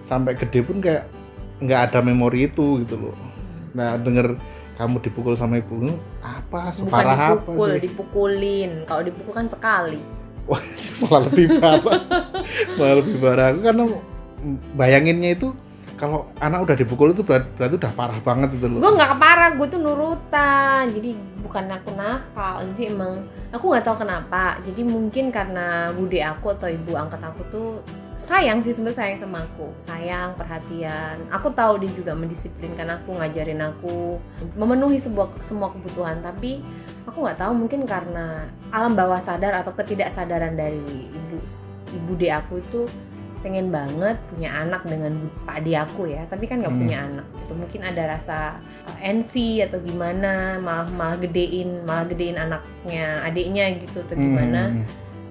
sampai 0.00 0.32
gede 0.32 0.64
pun 0.64 0.80
kayak 0.80 1.04
nggak 1.58 1.80
ada 1.90 1.98
memori 2.02 2.46
itu 2.50 2.82
gitu 2.82 2.94
loh. 2.96 3.16
Nah 3.74 3.98
denger 3.98 4.38
kamu 4.78 5.02
dipukul 5.02 5.34
sama 5.34 5.58
ibu 5.58 5.90
apa 6.22 6.70
bukan 6.70 6.86
separah 6.86 7.18
apa 7.18 7.34
dipukul 7.42 7.70
sih? 7.74 7.80
dipukulin 7.82 8.70
kalau 8.86 9.02
dipukul 9.02 9.34
kan 9.34 9.50
sekali 9.50 9.98
Wah, 10.48 10.62
malah 11.04 11.28
lebih 11.28 11.60
parah. 11.60 12.00
malah 12.80 12.94
lebih 13.04 13.16
parah. 13.20 13.46
Aku 13.52 13.60
karena 13.60 13.84
bayanginnya 14.72 15.36
itu 15.36 15.52
kalau 15.98 16.30
anak 16.38 16.64
udah 16.64 16.76
dipukul 16.78 17.10
itu 17.10 17.26
berarti, 17.26 17.50
berarti 17.58 17.74
udah 17.76 17.92
parah 17.92 18.20
banget 18.22 18.54
itu 18.54 18.64
loh. 18.70 18.78
gue 18.78 18.92
nggak 18.96 19.10
keparah 19.18 19.50
gue 19.58 19.66
tuh 19.66 19.80
nurutan 19.82 20.84
jadi 20.94 21.10
bukan 21.42 21.64
aku 21.74 21.90
nakal 21.98 22.62
jadi 22.72 22.82
emang 22.94 23.12
aku 23.50 23.64
nggak 23.66 23.84
tahu 23.84 24.06
kenapa 24.06 24.62
jadi 24.62 24.82
mungkin 24.86 25.34
karena 25.34 25.90
bude 25.90 26.22
aku 26.22 26.54
atau 26.54 26.70
ibu 26.70 26.94
angkat 26.94 27.18
aku 27.18 27.42
tuh 27.50 27.68
sayang 28.18 28.58
sih 28.60 28.74
sebenarnya 28.74 28.98
sayang 28.98 29.18
sama 29.22 29.38
aku. 29.46 29.70
Sayang 29.86 30.34
perhatian. 30.34 31.16
Aku 31.30 31.48
tahu 31.54 31.80
dia 31.82 31.90
juga 31.94 32.12
mendisiplinkan 32.12 32.90
aku 33.00 33.16
ngajarin 33.16 33.62
aku 33.62 34.18
memenuhi 34.58 34.98
sebuah 34.98 35.38
semua 35.46 35.70
kebutuhan. 35.72 36.20
Tapi 36.20 36.60
aku 37.06 37.24
nggak 37.24 37.38
tahu 37.38 37.52
mungkin 37.54 37.86
karena 37.86 38.50
alam 38.74 38.92
bawah 38.98 39.22
sadar 39.22 39.56
atau 39.56 39.72
ketidaksadaran 39.72 40.58
dari 40.58 41.08
ibu 41.08 41.38
ibu 41.94 42.12
de 42.18 42.28
aku 42.28 42.60
itu 42.60 42.84
pengen 43.38 43.70
banget 43.70 44.18
punya 44.34 44.50
anak 44.50 44.82
dengan 44.82 45.14
pak 45.46 45.62
de 45.62 45.72
aku 45.78 46.10
ya. 46.10 46.26
Tapi 46.26 46.44
kan 46.50 46.58
nggak 46.58 46.74
Hmm. 46.74 46.82
punya 46.84 46.98
anak 47.06 47.26
itu 47.38 47.52
mungkin 47.54 47.80
ada 47.86 48.02
rasa 48.18 48.38
uh, 48.90 48.98
envy 48.98 49.62
atau 49.62 49.78
gimana 49.78 50.58
malah 50.58 50.90
malah 50.90 51.16
gedein 51.22 51.86
malah 51.86 52.04
gedein 52.04 52.36
anaknya 52.36 53.22
adiknya 53.24 53.78
gitu 53.78 54.02
atau 54.04 54.18
gimana. 54.18 54.74
Hmm. 54.74 54.86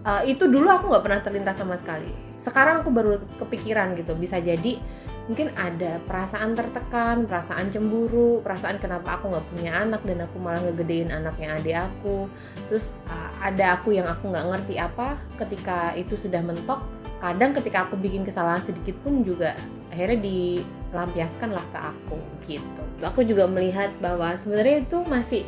Uh, 0.07 0.21
itu 0.23 0.47
dulu 0.47 0.71
aku 0.71 0.87
nggak 0.87 1.03
pernah 1.03 1.19
terlintas 1.19 1.59
sama 1.59 1.75
sekali 1.75 2.26
sekarang 2.47 2.81
aku 2.81 2.89
baru 2.95 3.19
kepikiran 3.43 3.99
gitu 3.99 4.15
bisa 4.15 4.39
jadi 4.39 4.79
mungkin 5.27 5.51
ada 5.59 5.99
perasaan 6.07 6.55
tertekan, 6.55 7.27
perasaan 7.27 7.67
cemburu, 7.67 8.39
perasaan 8.39 8.79
kenapa 8.79 9.19
aku 9.19 9.27
nggak 9.27 9.47
punya 9.51 9.71
anak 9.75 10.01
dan 10.07 10.23
aku 10.23 10.39
malah 10.39 10.63
ngegedein 10.63 11.11
anaknya 11.11 11.59
adik 11.59 11.77
aku. 11.91 12.31
Terus 12.71 12.95
uh, 13.11 13.29
ada 13.43 13.75
aku 13.75 13.91
yang 13.91 14.07
aku 14.07 14.31
nggak 14.31 14.47
ngerti 14.55 14.79
apa 14.79 15.19
ketika 15.35 15.91
itu 15.99 16.15
sudah 16.15 16.39
mentok. 16.39 16.79
Kadang 17.19 17.51
ketika 17.59 17.83
aku 17.83 17.99
bikin 17.99 18.23
kesalahan 18.23 18.63
sedikit 18.63 18.95
pun 19.03 19.27
juga 19.27 19.51
akhirnya 19.91 20.23
dilampiaskan 20.23 21.49
lah 21.51 21.65
ke 21.75 21.79
aku 21.81 22.19
gitu. 22.47 22.83
Aku 23.03 23.27
juga 23.27 23.51
melihat 23.51 23.91
bahwa 23.99 24.31
sebenarnya 24.39 24.87
itu 24.87 24.97
masih 25.03 25.43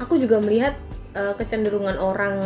aku 0.00 0.16
juga 0.16 0.40
melihat 0.40 0.72
uh, 1.16 1.34
kecenderungan 1.36 1.96
orang 2.00 2.36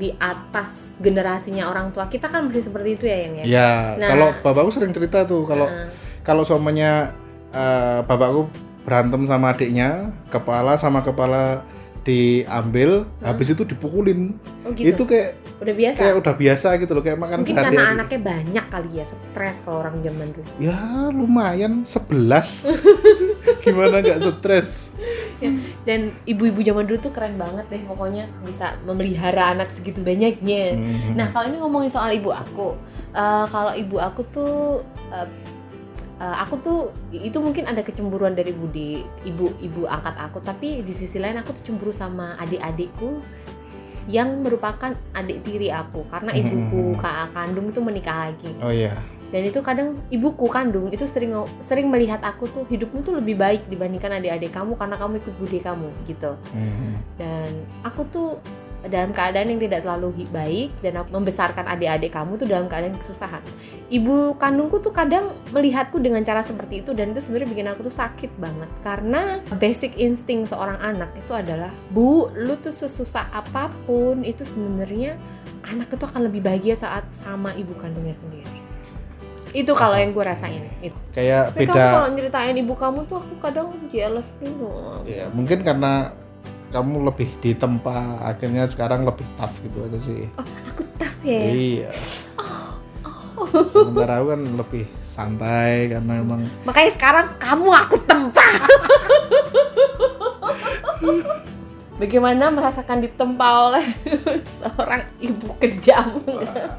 di 0.00 0.12
atas 0.16 0.96
generasinya 1.00 1.66
orang 1.66 1.90
tua 1.90 2.06
kita 2.06 2.30
kan 2.30 2.46
masih 2.46 2.70
seperti 2.70 2.94
itu 2.94 3.04
ya 3.10 3.18
yang 3.26 3.34
ya. 3.40 3.44
Ya, 3.44 3.72
nah, 3.98 4.08
kalau 4.08 4.28
bapakku 4.46 4.70
sering 4.70 4.94
cerita 4.94 5.26
tuh 5.26 5.42
kalau 5.44 5.66
uh, 5.66 5.90
kalau 6.22 6.46
suaminya 6.46 7.12
uh, 7.50 8.00
bapakku 8.06 8.48
berantem 8.84 9.24
sama 9.24 9.56
adiknya, 9.56 10.12
kepala 10.28 10.76
sama 10.76 11.00
kepala 11.00 11.64
diambil, 12.04 13.08
hmm. 13.08 13.24
habis 13.24 13.56
itu 13.56 13.64
dipukulin. 13.64 14.36
Oh, 14.62 14.76
gitu? 14.76 14.92
Itu 14.92 15.02
kayak 15.08 15.40
udah 15.62 15.74
biasa. 15.74 16.00
Kayak 16.02 16.16
udah 16.18 16.34
biasa 16.34 16.66
gitu 16.82 16.92
loh, 16.94 17.02
kayak 17.04 17.18
makan 17.18 17.38
Mungkin 17.42 17.56
karena 17.56 17.84
anaknya 17.94 18.20
banyak 18.20 18.66
kali 18.70 18.90
ya, 18.98 19.04
stres 19.06 19.56
kalau 19.62 19.78
orang 19.86 19.96
zaman 20.02 20.28
dulu. 20.34 20.50
Ya 20.58 20.78
lumayan 21.14 21.72
sebelas. 21.86 22.66
Gimana 23.64 24.02
nggak 24.02 24.20
stres? 24.22 24.90
ya, 25.42 25.50
dan 25.84 26.14
ibu-ibu 26.24 26.62
zaman 26.62 26.86
dulu 26.86 26.98
tuh 27.02 27.12
keren 27.12 27.36
banget 27.36 27.66
deh 27.68 27.82
pokoknya 27.84 28.30
bisa 28.46 28.78
memelihara 28.86 29.54
anak 29.54 29.68
segitu 29.74 30.00
banyaknya. 30.00 30.78
Hmm. 30.78 31.14
Nah 31.18 31.30
kalau 31.30 31.46
ini 31.50 31.56
ngomongin 31.60 31.90
soal 31.90 32.10
ibu 32.14 32.30
aku, 32.30 32.78
uh, 33.14 33.44
kalau 33.50 33.72
ibu 33.74 33.96
aku 33.98 34.20
tuh 34.30 34.80
uh, 35.10 35.28
uh, 36.20 36.36
aku 36.46 36.54
tuh 36.62 36.80
itu 37.14 37.38
mungkin 37.38 37.66
ada 37.66 37.82
kecemburuan 37.82 38.34
dari 38.34 38.54
budi 38.54 39.02
ibu 39.26 39.54
ibu 39.58 39.86
angkat 39.86 40.14
aku 40.18 40.38
tapi 40.44 40.82
di 40.82 40.94
sisi 40.94 41.18
lain 41.18 41.40
aku 41.40 41.54
tuh 41.60 41.72
cemburu 41.72 41.92
sama 41.94 42.38
adik-adikku 42.38 43.22
yang 44.08 44.44
merupakan 44.44 44.92
adik 45.16 45.38
tiri 45.44 45.72
aku 45.72 46.04
karena 46.12 46.32
mm-hmm. 46.32 46.44
ibuku 46.44 46.82
kakak 47.00 47.28
kandung 47.32 47.66
itu 47.72 47.80
menikah 47.80 48.16
lagi 48.28 48.50
oh 48.60 48.72
iya 48.72 48.94
dan 49.32 49.50
itu 49.50 49.58
kadang 49.66 49.98
ibuku 50.14 50.46
kandung 50.46 50.94
itu 50.94 51.08
sering 51.10 51.34
sering 51.58 51.90
melihat 51.90 52.22
aku 52.22 52.46
tuh 52.46 52.62
hidupmu 52.70 53.02
tuh 53.02 53.18
lebih 53.18 53.34
baik 53.34 53.66
dibandingkan 53.66 54.22
adik-adik 54.22 54.54
kamu 54.54 54.78
karena 54.78 54.94
kamu 54.94 55.18
ikut 55.18 55.34
budi 55.40 55.58
kamu 55.58 55.88
gitu 56.06 56.38
mm-hmm. 56.54 56.92
dan 57.18 57.50
aku 57.82 58.06
tuh 58.12 58.28
dalam 58.88 59.10
keadaan 59.16 59.48
yang 59.48 59.60
tidak 59.60 59.84
terlalu 59.84 60.28
baik 60.28 60.70
dan 60.84 61.00
aku 61.00 61.10
membesarkan 61.16 61.64
adik-adik 61.68 62.12
kamu 62.12 62.36
tuh 62.36 62.48
dalam 62.48 62.66
keadaan 62.68 62.96
kesusahan. 63.00 63.42
Ibu 63.88 64.36
kandungku 64.36 64.80
tuh 64.80 64.92
kadang 64.92 65.36
melihatku 65.52 66.00
dengan 66.00 66.24
cara 66.24 66.40
seperti 66.44 66.84
itu 66.84 66.92
dan 66.92 67.12
itu 67.12 67.20
sebenarnya 67.24 67.48
bikin 67.48 67.66
aku 67.70 67.80
tuh 67.88 67.94
sakit 67.94 68.30
banget 68.40 68.70
karena 68.82 69.40
basic 69.60 69.96
insting 69.96 70.44
seorang 70.44 70.76
anak 70.80 71.12
itu 71.16 71.32
adalah 71.32 71.72
bu, 71.92 72.28
lu 72.34 72.56
tuh 72.60 72.72
sesusah 72.72 73.28
apa 73.32 73.72
pun 73.84 74.24
itu 74.24 74.44
sebenarnya 74.44 75.16
anak 75.68 75.92
itu 75.92 76.04
akan 76.04 76.28
lebih 76.28 76.44
bahagia 76.44 76.76
saat 76.76 77.04
sama 77.12 77.52
ibu 77.56 77.72
kandungnya 77.76 78.16
sendiri. 78.16 78.64
Itu 79.54 79.70
kalau 79.78 79.94
yang 79.94 80.10
gue 80.10 80.24
rasain. 80.26 80.66
Itu. 80.82 80.98
Kayak 81.14 81.54
Tapi 81.54 81.62
beda. 81.62 81.72
kamu 81.72 81.86
kalau 81.94 82.08
nyeritain 82.10 82.56
ibu 82.58 82.74
kamu 82.74 82.98
tuh 83.06 83.22
aku 83.22 83.34
kadang 83.38 83.70
jealous 83.94 84.34
gitu. 84.42 84.66
Ya 85.06 85.30
mungkin 85.30 85.62
karena 85.62 86.10
kamu 86.74 87.06
lebih 87.06 87.30
ditempa 87.38 88.26
akhirnya 88.26 88.66
sekarang 88.66 89.06
lebih 89.06 89.22
tough 89.38 89.54
gitu 89.62 89.86
aja 89.86 89.98
sih 90.02 90.26
oh 90.34 90.42
aku 90.42 90.82
tough 90.98 91.18
ya 91.22 91.42
iya 91.54 91.90
oh, 92.34 92.74
oh. 93.38 93.46
sementara 93.70 94.18
aku 94.18 94.34
kan 94.34 94.42
lebih 94.42 94.84
santai 94.98 95.94
karena 95.94 96.18
emang 96.18 96.42
makanya 96.66 96.90
sekarang 96.98 97.26
kamu 97.38 97.70
aku 97.70 97.96
tempa 98.02 98.46
Bagaimana 101.94 102.50
merasakan 102.50 103.06
ditempa 103.06 103.70
oleh 103.70 103.86
seorang 104.58 105.06
ibu 105.22 105.54
kejam? 105.62 106.26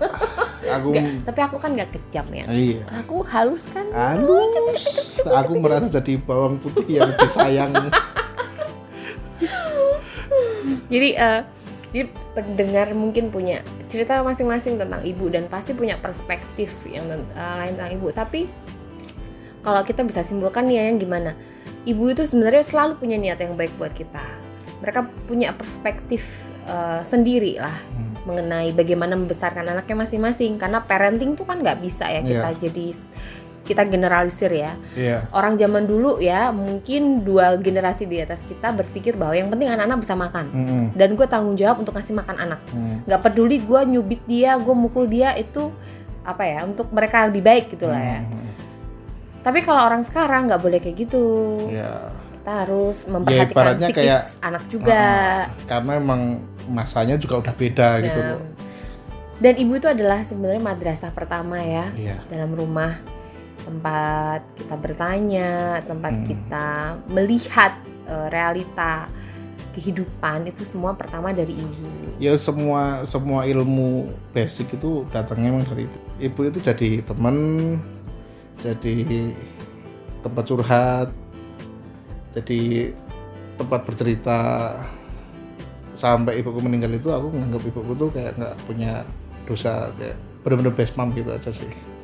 aku 0.75 0.91
gak, 0.91 1.23
tapi 1.23 1.39
aku 1.39 1.55
kan 1.55 1.71
nggak 1.71 1.95
kejam 1.95 2.27
ya. 2.35 2.43
Iya. 2.51 2.83
Aku 2.99 3.23
halus 3.23 3.63
kan. 3.71 3.87
Halus. 3.95 5.23
Aku 5.23 5.55
merasa 5.55 5.87
jadi 5.87 6.19
bawang 6.19 6.59
putih 6.59 6.99
yang 6.99 7.15
disayang 7.15 7.71
jadi 10.95 11.09
uh, 11.19 11.41
jadi 11.91 12.11
pendengar 12.35 12.91
mungkin 12.91 13.31
punya 13.31 13.63
cerita 13.87 14.19
masing-masing 14.23 14.75
tentang 14.79 15.03
ibu 15.03 15.31
dan 15.31 15.47
pasti 15.47 15.71
punya 15.75 15.99
perspektif 15.99 16.71
yang 16.87 17.07
uh, 17.11 17.55
lain 17.59 17.75
tentang 17.75 17.91
ibu 17.95 18.07
tapi 18.15 18.47
kalau 19.63 19.81
kita 19.83 20.03
bisa 20.07 20.23
simpulkan 20.23 20.67
nih 20.67 20.79
ya 20.79 20.83
yang 20.91 20.99
gimana 20.99 21.31
ibu 21.83 22.11
itu 22.11 22.23
sebenarnya 22.23 22.63
selalu 22.63 22.99
punya 22.99 23.17
niat 23.19 23.39
yang 23.39 23.55
baik 23.55 23.71
buat 23.79 23.91
kita 23.91 24.23
mereka 24.83 25.07
punya 25.27 25.55
perspektif 25.55 26.27
uh, 26.67 27.01
sendiri 27.07 27.63
lah 27.63 27.73
hmm. 27.73 28.27
mengenai 28.27 28.69
bagaimana 28.75 29.15
membesarkan 29.15 29.63
anaknya 29.63 29.95
masing-masing 29.95 30.59
karena 30.59 30.83
parenting 30.83 31.39
tuh 31.39 31.47
kan 31.47 31.63
nggak 31.63 31.79
bisa 31.79 32.05
ya 32.11 32.21
kita 32.21 32.49
yeah. 32.51 32.59
jadi 32.59 32.85
kita 33.65 33.81
generalisir 33.89 34.53
ya. 34.53 34.77
Yeah. 34.93 35.25
Orang 35.33 35.57
zaman 35.57 35.89
dulu 35.89 36.21
ya 36.21 36.53
mungkin 36.53 37.25
dua 37.25 37.57
generasi 37.57 38.05
di 38.05 38.21
atas 38.21 38.45
kita 38.45 38.69
berpikir 38.69 39.17
bahwa 39.17 39.33
yang 39.33 39.49
penting 39.49 39.73
anak-anak 39.73 40.05
bisa 40.05 40.13
makan. 40.13 40.45
Mm 40.53 40.65
-hmm. 40.65 40.83
Dan 40.93 41.09
gue 41.17 41.25
tanggung 41.25 41.57
jawab 41.57 41.81
untuk 41.81 41.97
kasih 41.97 42.13
makan 42.13 42.37
anak. 42.37 42.61
Mm. 42.69 43.09
Gak 43.09 43.21
peduli 43.25 43.57
gue 43.65 43.81
nyubit 43.89 44.21
dia, 44.29 44.53
gue 44.61 44.75
mukul 44.77 45.09
dia 45.09 45.33
itu 45.33 45.73
apa 46.21 46.45
ya 46.45 46.65
untuk 46.65 46.93
mereka 46.93 47.25
lebih 47.25 47.41
baik 47.41 47.73
gitulah 47.73 47.97
ya. 47.97 48.21
Mm. 48.21 48.45
Tapi 49.41 49.59
kalau 49.65 49.81
orang 49.81 50.01
sekarang 50.05 50.45
nggak 50.45 50.61
boleh 50.61 50.79
kayak 50.81 50.97
gitu. 51.01 51.25
Yeah. 51.73 52.13
Kita 52.45 52.51
harus 52.65 52.97
ya, 53.01 53.09
memperhatikan 53.09 53.65
ya, 53.65 53.73
psikis 53.81 53.97
kayak, 53.97 54.21
anak 54.45 54.63
juga. 54.69 55.01
Uh, 55.01 55.65
karena 55.65 55.91
emang 55.97 56.21
masanya 56.69 57.17
juga 57.17 57.41
udah 57.41 57.53
beda 57.57 57.89
gitu 58.05 58.19
loh. 58.21 58.41
Dan 59.35 59.53
ibu 59.59 59.75
itu 59.75 59.89
adalah 59.89 60.23
sebenarnya 60.23 60.63
madrasah 60.63 61.11
pertama 61.11 61.59
ya 61.59 61.91
yeah. 61.97 62.19
dalam 62.31 62.55
rumah 62.55 62.95
tempat 63.65 64.45
kita 64.53 64.75
bertanya, 64.77 65.81
tempat 65.89 66.13
hmm. 66.13 66.25
kita 66.29 66.67
melihat 67.09 67.73
uh, 68.05 68.29
realita 68.29 69.09
kehidupan 69.75 70.47
itu 70.47 70.63
semua 70.63 70.95
pertama 70.95 71.35
dari 71.35 71.51
ibu. 71.51 71.89
Ya 72.21 72.37
semua 72.39 73.03
semua 73.03 73.43
ilmu 73.43 74.07
basic 74.31 74.79
itu 74.79 75.03
datangnya 75.11 75.51
memang 75.51 75.67
dari 75.67 75.89
ibu. 75.89 75.97
Ibu 76.21 76.39
itu 76.47 76.59
jadi 76.63 76.89
teman, 77.03 77.35
jadi 78.61 78.95
tempat 80.23 80.43
curhat, 80.47 81.09
jadi 82.31 82.93
tempat 83.59 83.81
bercerita. 83.83 84.39
Sampai 85.95 86.43
ibuku 86.43 86.59
meninggal 86.59 86.91
itu 86.91 87.07
aku 87.07 87.31
menganggap 87.31 87.63
ibuku 87.71 87.91
tuh 87.95 88.09
kayak 88.11 88.35
nggak 88.35 88.55
punya 88.67 89.07
dosa 89.47 89.87
kayak 89.95 90.19
benar-benar 90.43 90.75
best 90.75 90.95
mom 90.99 91.11
gitu 91.15 91.31
aja 91.31 91.51
sih. 91.51 91.94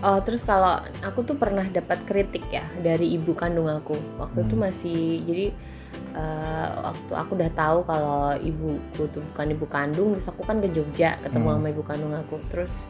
Oh, 0.00 0.18
terus 0.24 0.40
kalau 0.40 0.80
aku 1.04 1.28
tuh 1.28 1.36
pernah 1.36 1.64
dapat 1.68 2.00
kritik 2.08 2.40
ya 2.48 2.64
dari 2.80 3.12
ibu 3.14 3.36
kandung 3.36 3.68
aku. 3.68 3.96
Waktu 4.16 4.38
hmm. 4.40 4.46
itu 4.48 4.54
masih 4.56 5.00
jadi 5.28 5.46
uh, 6.16 6.66
waktu 6.88 7.12
aku 7.12 7.30
udah 7.36 7.50
tahu 7.52 7.78
kalau 7.84 8.32
ibuku 8.40 9.02
tuh 9.12 9.20
bukan 9.32 9.46
ibu 9.52 9.66
kandung, 9.68 10.08
terus 10.16 10.28
aku 10.32 10.42
kan 10.48 10.64
ke 10.64 10.72
Jogja 10.72 11.20
ketemu 11.20 11.46
hmm. 11.52 11.56
sama 11.60 11.68
ibu 11.68 11.82
kandung 11.84 12.14
aku. 12.16 12.40
Terus 12.48 12.88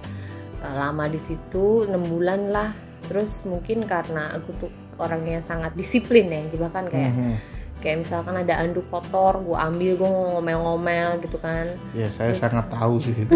uh, 0.62 0.74
lama 0.78 1.10
di 1.10 1.18
situ 1.18 1.82
enam 1.90 2.06
bulan 2.06 2.54
lah. 2.54 2.70
Terus 3.10 3.42
mungkin 3.42 3.90
karena 3.90 4.30
aku 4.38 4.54
tuh 4.62 4.70
orangnya 5.00 5.42
sangat 5.42 5.74
disiplin 5.74 6.30
ya, 6.30 6.46
bahkan 6.60 6.86
kayak 6.86 7.10
hmm 7.10 7.59
kayak 7.80 8.06
misalkan 8.06 8.36
ada 8.36 8.60
anduk 8.60 8.84
kotor 8.92 9.40
gue 9.40 9.56
ambil 9.56 9.92
gue 9.96 10.08
ngomel-ngomel 10.08 11.18
gitu 11.24 11.36
kan. 11.40 11.74
Ya 11.96 12.06
saya 12.12 12.36
terus, 12.36 12.44
sangat 12.44 12.66
tahu 12.68 13.00
sih 13.00 13.16
itu. 13.16 13.32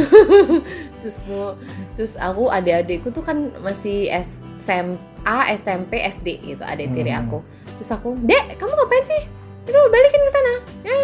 Terus 1.04 1.16
gue 1.28 1.48
terus 1.92 2.12
aku 2.16 2.48
adik-adikku 2.48 3.12
tuh 3.12 3.20
kan 3.20 3.52
masih 3.60 4.08
SMA 4.64 5.36
SMP 5.60 6.00
SD 6.00 6.56
gitu 6.56 6.62
adik 6.64 6.92
tiri 6.96 7.12
hmm. 7.12 7.28
aku. 7.28 7.38
Terus 7.80 7.90
aku 7.92 8.16
dek 8.24 8.56
kamu 8.56 8.72
ngapain 8.72 9.04
sih? 9.04 9.22
Aduh 9.68 9.88
balikin 9.92 10.22
ke 10.24 10.32
sana. 10.32 10.54
Ya, 10.84 10.96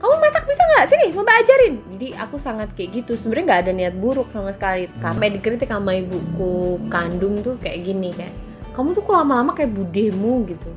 kamu 0.00 0.14
masak 0.20 0.44
bisa 0.44 0.62
nggak? 0.64 0.84
Sini 0.92 1.06
mau 1.16 1.24
ajarin. 1.24 1.74
Jadi 1.96 2.08
aku 2.16 2.36
sangat 2.36 2.68
kayak 2.76 3.04
gitu. 3.04 3.16
Sebenarnya 3.16 3.44
nggak 3.48 3.62
ada 3.64 3.72
niat 3.72 3.94
buruk 3.96 4.28
sama 4.28 4.52
sekali. 4.52 4.88
Hmm. 4.88 5.00
sampai 5.00 5.32
dikritik 5.32 5.68
sama 5.68 5.96
ibuku 5.96 6.76
kandung 6.92 7.40
tuh 7.40 7.56
kayak 7.60 7.88
gini 7.88 8.12
kayak 8.12 8.36
kamu 8.78 8.94
tuh 8.94 9.02
kok 9.02 9.10
lama-lama 9.10 9.58
kayak 9.58 9.74
budemu 9.74 10.54
gitu 10.54 10.70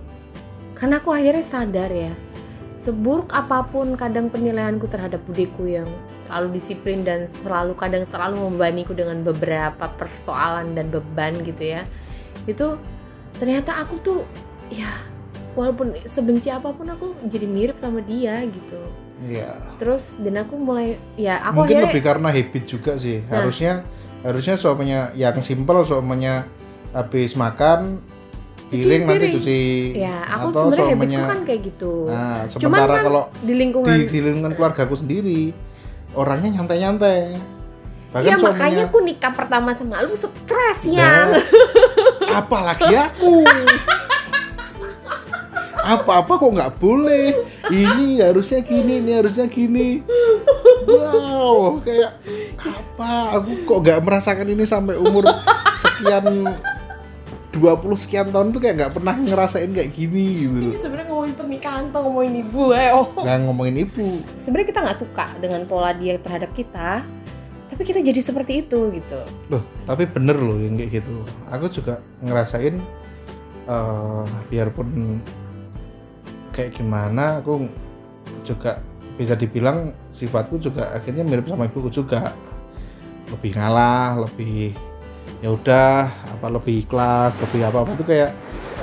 karena 0.81 0.97
aku 0.97 1.13
akhirnya 1.13 1.45
sadar 1.45 1.93
ya 1.93 2.13
seburuk 2.81 3.29
apa 3.29 3.61
pun 3.69 3.93
kadang 3.93 4.33
penilaianku 4.33 4.89
terhadap 4.89 5.21
budiku 5.29 5.69
yang 5.69 5.85
selalu 6.25 6.57
disiplin 6.57 7.05
dan 7.05 7.29
selalu 7.45 7.77
kadang 7.77 8.09
terlalu 8.09 8.49
membebaniku 8.49 8.97
dengan 8.97 9.21
beberapa 9.21 9.85
persoalan 10.01 10.73
dan 10.73 10.89
beban 10.89 11.37
gitu 11.45 11.77
ya 11.77 11.85
itu 12.49 12.81
ternyata 13.37 13.77
aku 13.85 14.01
tuh 14.01 14.19
ya 14.73 14.89
walaupun 15.53 15.93
sebenci 16.09 16.49
apa 16.49 16.73
pun 16.73 16.89
aku 16.89 17.13
jadi 17.29 17.45
mirip 17.45 17.77
sama 17.77 18.01
dia 18.01 18.41
gitu 18.49 18.81
Iya. 19.21 19.53
Terus 19.77 20.17
dan 20.17 20.41
aku 20.41 20.57
mulai 20.57 20.97
ya 21.13 21.37
aku 21.45 21.61
mungkin 21.61 21.77
akhirnya, 21.77 21.93
lebih 21.93 22.01
karena 22.01 22.29
habit 22.33 22.63
juga 22.65 22.97
sih. 22.97 23.21
Nah, 23.29 23.37
harusnya 23.37 23.85
harusnya 24.25 24.55
suaminya 24.57 25.13
yang 25.13 25.37
simpel 25.45 25.85
suaminya 25.85 26.45
habis 26.89 27.37
makan 27.37 28.01
piring 28.71 29.03
nanti 29.03 29.27
cuci 29.35 29.59
ya 29.99 30.23
aku 30.23 30.47
atau 30.47 30.61
sebenarnya 30.71 30.95
habitku 30.95 31.21
kan 31.27 31.39
kayak 31.43 31.61
gitu. 31.67 31.93
Nah 32.07 32.39
cuman 32.47 32.61
sementara 32.63 32.93
kan 32.95 33.03
kalau 33.03 33.23
di 33.43 33.53
lingkungan 33.59 33.91
di, 33.91 33.99
di 34.07 34.19
lingkungan 34.23 34.53
keluarga 34.55 34.81
aku 34.87 34.95
sendiri 34.95 35.41
orangnya 36.15 36.49
nyantai-nyantai. 36.55 37.35
Bahkan 38.11 38.27
ya 38.27 38.35
makanya 38.39 38.55
suaminya 38.55 38.85
aku 38.87 38.99
nikah 39.03 39.33
pertama 39.35 39.69
sama 39.75 40.03
lu 40.07 40.15
stres 40.15 40.79
ya 40.87 41.27
apalagi 42.31 42.95
aku. 42.95 43.43
Apa-apa 45.81 46.31
kok 46.37 46.51
nggak 46.55 46.73
boleh. 46.77 47.35
Ini 47.67 48.21
harusnya 48.23 48.61
gini 48.63 49.03
ini 49.03 49.11
harusnya 49.17 49.51
gini. 49.51 49.99
Wow 50.87 51.81
kayak 51.83 52.23
apa? 52.61 53.11
Aku 53.41 53.51
kok 53.67 53.79
nggak 53.83 53.99
merasakan 53.99 54.47
ini 54.47 54.63
sampai 54.63 54.95
umur 54.95 55.27
sekian 55.75 56.45
20 57.51 57.83
sekian 57.99 58.31
tahun 58.31 58.55
tuh 58.55 58.63
kayak 58.63 58.75
nggak 58.79 58.93
pernah 58.95 59.15
ngerasain 59.19 59.71
kayak 59.75 59.91
gini 59.91 60.47
gitu 60.47 60.57
loh. 60.71 60.73
Sebenarnya 60.79 61.07
ngomongin 61.11 61.35
pernikahan 61.35 61.83
tuh 61.91 61.99
ngomongin 62.07 62.33
ibu 62.47 62.63
eh 62.71 62.91
oh. 62.95 63.07
Nggak 63.11 63.37
ngomongin 63.43 63.75
ibu. 63.83 64.07
Sebenarnya 64.39 64.67
kita 64.71 64.79
nggak 64.87 64.99
suka 65.03 65.25
dengan 65.43 65.61
pola 65.67 65.91
dia 65.91 66.15
terhadap 66.15 66.55
kita 66.55 67.03
tapi 67.71 67.87
kita 67.87 68.03
jadi 68.03 68.19
seperti 68.23 68.63
itu 68.67 68.79
gitu. 68.95 69.19
Loh 69.51 69.63
tapi 69.83 70.07
bener 70.07 70.39
loh 70.39 70.59
yang 70.63 70.79
kayak 70.79 71.03
gitu. 71.03 71.27
Aku 71.51 71.67
juga 71.67 71.99
ngerasain 72.23 72.79
eh, 73.67 74.25
biarpun 74.47 75.19
kayak 76.55 76.71
gimana 76.79 77.43
aku 77.43 77.67
juga 78.47 78.79
bisa 79.19 79.35
dibilang 79.35 79.91
sifatku 80.07 80.55
juga 80.55 80.91
akhirnya 80.95 81.27
mirip 81.27 81.51
sama 81.51 81.67
ibuku 81.67 81.91
juga. 81.91 82.31
Lebih 83.27 83.59
ngalah 83.59 84.23
lebih 84.23 84.71
ya 85.41 85.49
udah 85.49 86.09
apa 86.37 86.47
lebih 86.53 86.85
ikhlas 86.85 87.33
lebih 87.41 87.65
apa 87.65 87.77
apa 87.81 87.91
tuh 87.97 88.05
kayak 88.05 88.31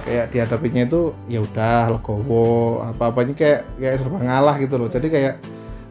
kayak 0.08 0.26
dihadapinya 0.32 0.82
itu 0.88 1.12
ya 1.30 1.40
udah 1.44 1.94
legowo 1.94 2.82
apa 2.82 3.14
apanya 3.14 3.34
kayak 3.36 3.60
kayak 3.76 3.96
serba 4.00 4.18
ngalah 4.24 4.56
gitu 4.58 4.74
loh. 4.80 4.88
Jadi 4.90 5.06
kayak 5.12 5.34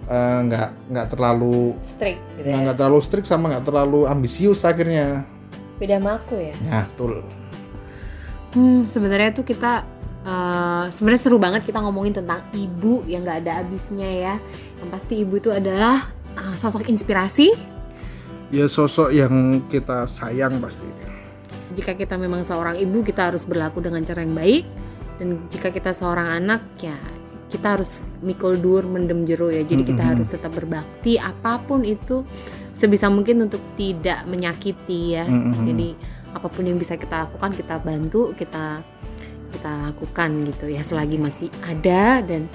eh, 0.10 0.38
nggak 0.50 0.70
nggak 0.92 1.08
terlalu 1.14 1.78
strict 1.80 2.22
gitu 2.36 2.48
nggak 2.50 2.60
ya? 2.60 2.64
nggak 2.68 2.78
terlalu 2.78 3.00
strict 3.00 3.28
sama 3.30 3.46
nggak 3.54 3.66
terlalu 3.70 4.00
ambisius 4.10 4.66
akhirnya. 4.66 5.24
Beda 5.78 6.02
sama 6.02 6.18
aku 6.18 6.36
ya? 6.36 6.54
Nah 6.66 6.84
betul. 6.90 7.22
Hmm, 8.58 8.90
sebenarnya 8.90 9.30
tuh 9.38 9.46
kita 9.46 9.86
eh, 10.26 10.84
sebenarnya 10.92 11.22
seru 11.22 11.38
banget 11.38 11.62
kita 11.64 11.80
ngomongin 11.80 12.18
tentang 12.18 12.42
ibu 12.58 13.06
yang 13.06 13.22
nggak 13.24 13.46
ada 13.46 13.64
habisnya 13.64 14.10
ya. 14.10 14.36
Yang 14.84 14.90
pasti 14.90 15.14
ibu 15.22 15.38
itu 15.38 15.54
adalah 15.54 16.10
eh, 16.36 16.56
sosok 16.58 16.90
inspirasi. 16.90 17.76
Ya 18.50 18.66
sosok 18.66 19.12
yang 19.12 19.63
kita 19.68 20.08
sayang 20.08 20.60
pasti 20.63 20.88
Jika 21.77 21.94
kita 21.94 22.18
memang 22.18 22.42
seorang 22.42 22.80
ibu, 22.80 23.06
kita 23.06 23.30
harus 23.30 23.46
berlaku 23.46 23.86
dengan 23.86 24.01
cara 24.01 24.25
yang 24.25 24.34
baik. 24.34 24.66
Dan 25.22 25.46
jika 25.54 25.70
kita 25.70 25.94
seorang 25.94 26.42
anak, 26.42 26.66
ya 26.82 26.96
kita 27.54 27.77
harus 27.77 28.01
mikul 28.25 28.58
dur, 28.58 28.82
mendem 28.88 29.30
jero 29.30 29.54
ya. 29.54 29.62
Jadi 29.62 29.86
kita 29.86 30.01
Mhm. 30.01 30.10
harus 30.16 30.27
tetap 30.32 30.58
berbakti 30.58 31.22
apa 31.22 31.62
pun 31.62 31.86
itu 31.86 32.25
sebisa 32.74 33.13
mungkin 33.13 33.46
untuk 33.46 33.62
tidak 33.77 34.25
menyakiti 34.25 35.22
ya. 35.22 35.30
Mhm. 35.30 35.70
Jadi 35.70 35.89
apa 36.34 36.48
pun 36.50 36.63
yang 36.66 36.82
bisa 36.82 36.98
kita 36.98 37.30
lakukan 37.30 37.51
kita 37.54 37.77
bantu, 37.77 38.34
kita 38.34 38.82
kita 39.48 39.72
lakukan 39.92 40.30
gitu 40.50 40.66
ya 40.68 40.82
selagi 40.84 41.16
masih 41.16 41.48
ada 41.63 42.20
dan 42.20 42.51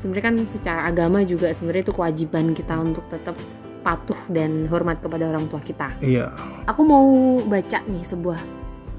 sebenarnya 0.00 0.24
kan 0.32 0.36
secara 0.48 0.80
agama 0.88 1.20
juga 1.22 1.52
sebenarnya 1.52 1.88
itu 1.88 1.94
kewajiban 1.94 2.56
kita 2.56 2.74
untuk 2.80 3.04
tetap 3.12 3.36
patuh 3.82 4.18
dan 4.30 4.70
hormat 4.70 5.02
kepada 5.02 5.28
orang 5.28 5.50
tua 5.50 5.58
kita. 5.58 5.90
iya 5.98 6.30
Aku 6.70 6.86
mau 6.86 7.38
baca 7.42 7.82
nih 7.82 8.04
sebuah 8.06 8.40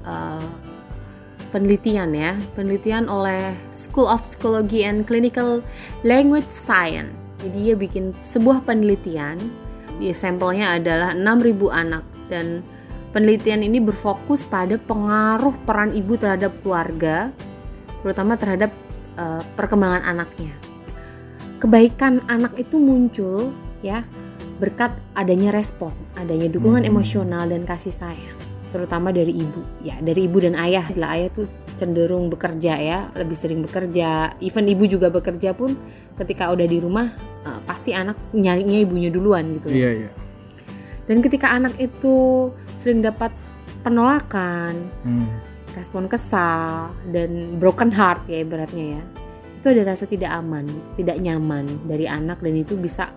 uh, 0.04 0.46
penelitian 1.54 2.10
ya, 2.12 2.34
penelitian 2.58 3.06
oleh 3.06 3.54
School 3.72 4.10
of 4.10 4.26
Psychology 4.26 4.82
and 4.82 5.06
Clinical 5.06 5.62
Language 6.02 6.50
Science. 6.50 7.14
Jadi 7.40 7.70
dia 7.70 7.76
bikin 7.78 8.10
sebuah 8.26 8.66
penelitian, 8.66 9.38
di 10.02 10.10
sampelnya 10.10 10.80
adalah 10.80 11.14
6.000 11.14 11.54
anak 11.70 12.04
dan 12.26 12.66
penelitian 13.14 13.62
ini 13.62 13.78
berfokus 13.78 14.42
pada 14.42 14.74
pengaruh 14.74 15.54
peran 15.62 15.94
ibu 15.94 16.18
terhadap 16.18 16.50
keluarga, 16.66 17.30
terutama 18.02 18.34
terhadap 18.34 18.74
uh, 19.14 19.44
perkembangan 19.54 20.02
anaknya. 20.02 20.50
Kebaikan 21.62 22.20
anak 22.26 22.58
itu 22.58 22.76
muncul 22.76 23.54
ya 23.80 24.02
berkat 24.56 24.94
adanya 25.12 25.50
respon, 25.50 25.90
adanya 26.14 26.46
dukungan 26.46 26.80
Hmm. 26.80 26.90
emosional 26.90 27.44
dan 27.44 27.62
kasih 27.62 27.90
sayang, 27.90 28.38
terutama 28.70 29.10
dari 29.10 29.34
ibu. 29.34 29.60
Ya, 29.80 29.98
dari 29.98 30.24
ibu 30.24 30.38
dan 30.38 30.54
ayah. 30.54 30.86
Bila 30.86 31.12
ayah 31.12 31.28
tuh 31.28 31.46
cenderung 31.74 32.28
bekerja 32.28 32.74
ya, 32.76 32.98
lebih 33.12 33.34
sering 33.34 33.60
bekerja. 33.60 34.38
Even 34.38 34.64
ibu 34.64 34.86
juga 34.86 35.08
bekerja 35.08 35.52
pun 35.52 35.74
ketika 36.14 36.48
udah 36.48 36.64
di 36.64 36.78
rumah 36.78 37.10
eh, 37.42 37.60
pasti 37.62 37.90
anak 37.90 38.14
nyarinya 38.30 38.78
ibunya 38.78 39.10
duluan 39.10 39.54
gitu. 39.54 39.68
ya. 39.68 39.74
iya 39.74 39.90
iya 40.00 40.10
Dan 41.04 41.20
ketika 41.20 41.50
anak 41.50 41.76
itu 41.76 42.48
sering 42.78 43.00
dapat 43.00 43.28
penolakan, 43.84 44.88
Hmm. 45.04 45.28
respon 45.74 46.06
kesal 46.06 46.88
dan 47.10 47.58
broken 47.58 47.90
heart 47.90 48.24
ya 48.26 48.40
ibaratnya 48.40 48.96
ya 48.96 49.02
itu 49.54 49.66
ada 49.70 49.82
rasa 49.86 50.04
tidak 50.04 50.30
aman 50.30 50.64
tidak 50.94 51.18
nyaman 51.18 51.66
dari 51.84 52.06
anak 52.06 52.38
dan 52.38 52.54
itu 52.54 52.76
bisa 52.76 53.10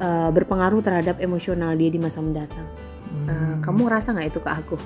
uh, 0.00 0.30
berpengaruh 0.32 0.80
terhadap 0.80 1.20
emosional 1.20 1.74
dia 1.74 1.90
di 1.92 2.00
masa 2.00 2.18
mendatang. 2.24 2.66
Uh, 3.28 3.56
kamu 3.64 3.88
ngerasa 3.88 4.12
nggak 4.14 4.28
itu 4.28 4.40
ke 4.40 4.50
aku? 4.50 4.76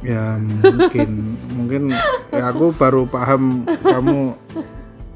Ya 0.00 0.40
mungkin. 0.40 1.10
Mungkin 1.60 1.82
ya 2.32 2.44
aku 2.48 2.72
baru 2.72 3.04
paham 3.04 3.68
kamu 3.84 4.32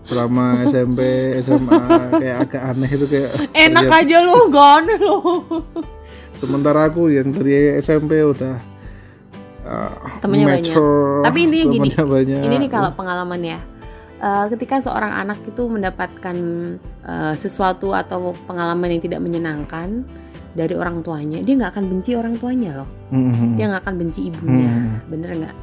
selama 0.05 0.61
SMP 0.69 1.01
SMA 1.41 1.81
kayak 2.21 2.37
agak 2.45 2.63
aneh 2.77 2.91
itu 2.93 3.07
kayak 3.09 3.31
enak 3.57 3.89
terlihat- 3.89 4.05
aja 4.05 4.17
lo 4.21 4.53
gone 4.53 4.95
lo 5.01 5.17
sementara 6.37 6.93
aku 6.93 7.09
yang 7.09 7.33
dari 7.33 7.81
SMP 7.81 8.21
udah 8.21 8.61
uh, 9.65 10.21
Temennya 10.21 10.61
banyak. 10.61 10.77
Tapi 11.25 11.39
intinya 11.49 11.65
gini, 11.73 11.89
banyak. 11.97 12.41
ini 12.45 12.55
nih 12.69 12.71
kalau 12.71 12.93
pengalaman 12.93 13.41
ya 13.41 13.59
Uh, 14.25 14.49
ketika 14.49 14.81
seorang 14.81 15.13
anak 15.13 15.37
itu 15.45 15.69
mendapatkan 15.69 16.33
uh, 17.05 17.37
sesuatu 17.37 17.93
atau 17.93 18.33
pengalaman 18.49 18.97
yang 18.97 19.03
tidak 19.05 19.21
menyenangkan 19.21 20.01
dari 20.57 20.73
orang 20.73 21.05
tuanya 21.05 21.45
dia 21.45 21.53
nggak 21.53 21.77
akan 21.77 21.85
benci 21.93 22.17
orang 22.17 22.33
tuanya 22.41 22.81
loh 22.81 22.89
Mhm. 23.13 23.61
dia 23.61 23.69
nggak 23.69 23.83
akan 23.85 23.95
benci 24.01 24.33
ibunya 24.33 24.71
Hmm. 24.71 25.05
bener 25.13 25.31
nggak 25.37 25.55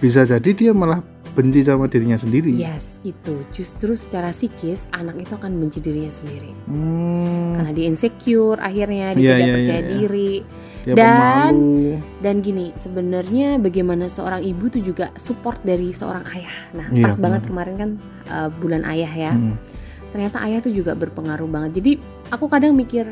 bisa 0.00 0.24
jadi 0.24 0.48
dia 0.48 0.72
malah 0.72 1.04
benci 1.36 1.60
sama 1.60 1.92
dirinya 1.92 2.16
sendiri 2.16 2.56
Yes, 2.56 2.96
itu 3.04 3.44
justru 3.52 3.92
secara 3.92 4.32
psikis 4.32 4.88
anak 4.96 5.20
itu 5.20 5.36
akan 5.36 5.52
benci 5.60 5.84
dirinya 5.84 6.08
sendiri 6.08 6.56
Hmm, 6.64 7.52
karena 7.52 7.70
dia 7.76 7.84
insecure, 7.84 8.56
akhirnya 8.56 9.12
dia 9.12 9.20
Iya, 9.20 9.32
tidak 9.36 9.44
iya, 9.44 9.54
percaya 9.60 9.76
iya, 9.76 9.84
iya. 9.84 9.92
diri. 9.92 10.32
Dia 10.86 10.94
dan- 10.94 11.50
pemalu 11.50 11.98
Dan 12.22 12.34
gini, 12.40 12.70
sebenarnya 12.78 13.58
bagaimana 13.58 14.06
seorang 14.06 14.46
ibu 14.46 14.70
itu 14.70 14.78
juga 14.80 15.10
support 15.18 15.58
dari 15.60 15.90
seorang 15.90 16.22
ayah. 16.32 16.54
Nah, 16.72 16.86
Iya, 16.94 17.04
pas 17.04 17.16
banget 17.18 17.42
benar. 17.42 17.50
kemarin 17.50 17.74
kan 17.74 17.90
uh, 18.30 18.48
bulan 18.54 18.82
ayah 18.86 19.10
ya. 19.10 19.32
Hmm. 19.34 19.58
Ternyata 20.14 20.36
ayah 20.46 20.62
tuh 20.62 20.70
juga 20.70 20.94
berpengaruh 20.94 21.50
banget. 21.50 21.82
Jadi 21.82 21.92
aku 22.30 22.46
kadang 22.46 22.72
mikir 22.72 23.04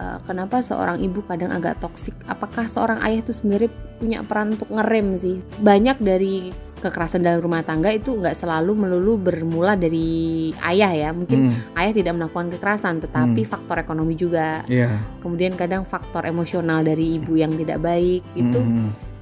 uh, 0.00 0.18
kenapa 0.24 0.64
seorang 0.64 0.98
ibu 0.98 1.20
kadang 1.22 1.52
agak 1.52 1.78
toksik. 1.78 2.16
Apakah 2.24 2.64
seorang 2.66 2.98
ayah 3.04 3.20
itu 3.20 3.30
sebenarnya 3.30 3.70
punya 4.00 4.18
peran 4.24 4.56
untuk 4.56 4.72
ngerem 4.72 5.20
sih? 5.20 5.38
Banyak 5.60 6.00
dari 6.00 6.50
kekerasan 6.82 7.22
dalam 7.22 7.38
rumah 7.38 7.62
tangga 7.62 7.88
itu 7.88 8.10
nggak 8.12 8.34
selalu 8.34 8.74
melulu 8.76 9.14
bermula 9.16 9.72
dari 9.72 10.50
ayah 10.58 10.90
ya. 10.90 11.10
Mungkin 11.10 11.38
Hmm, 11.48 11.78
ayah 11.78 11.92
tidak 11.94 12.12
melakukan 12.12 12.50
kekerasan, 12.50 12.98
tetapi 12.98 13.46
faktor 13.46 13.78
ekonomi 13.78 14.12
juga. 14.14 14.66
iya 14.66 14.98
Kemudian 15.18 15.54
kadang 15.54 15.86
faktor 15.86 16.26
emosional 16.26 16.82
dari 16.82 17.16
ibu 17.16 17.34
yang 17.34 17.54
tidak 17.54 17.78
baik 17.78 18.26
itu 18.34 18.58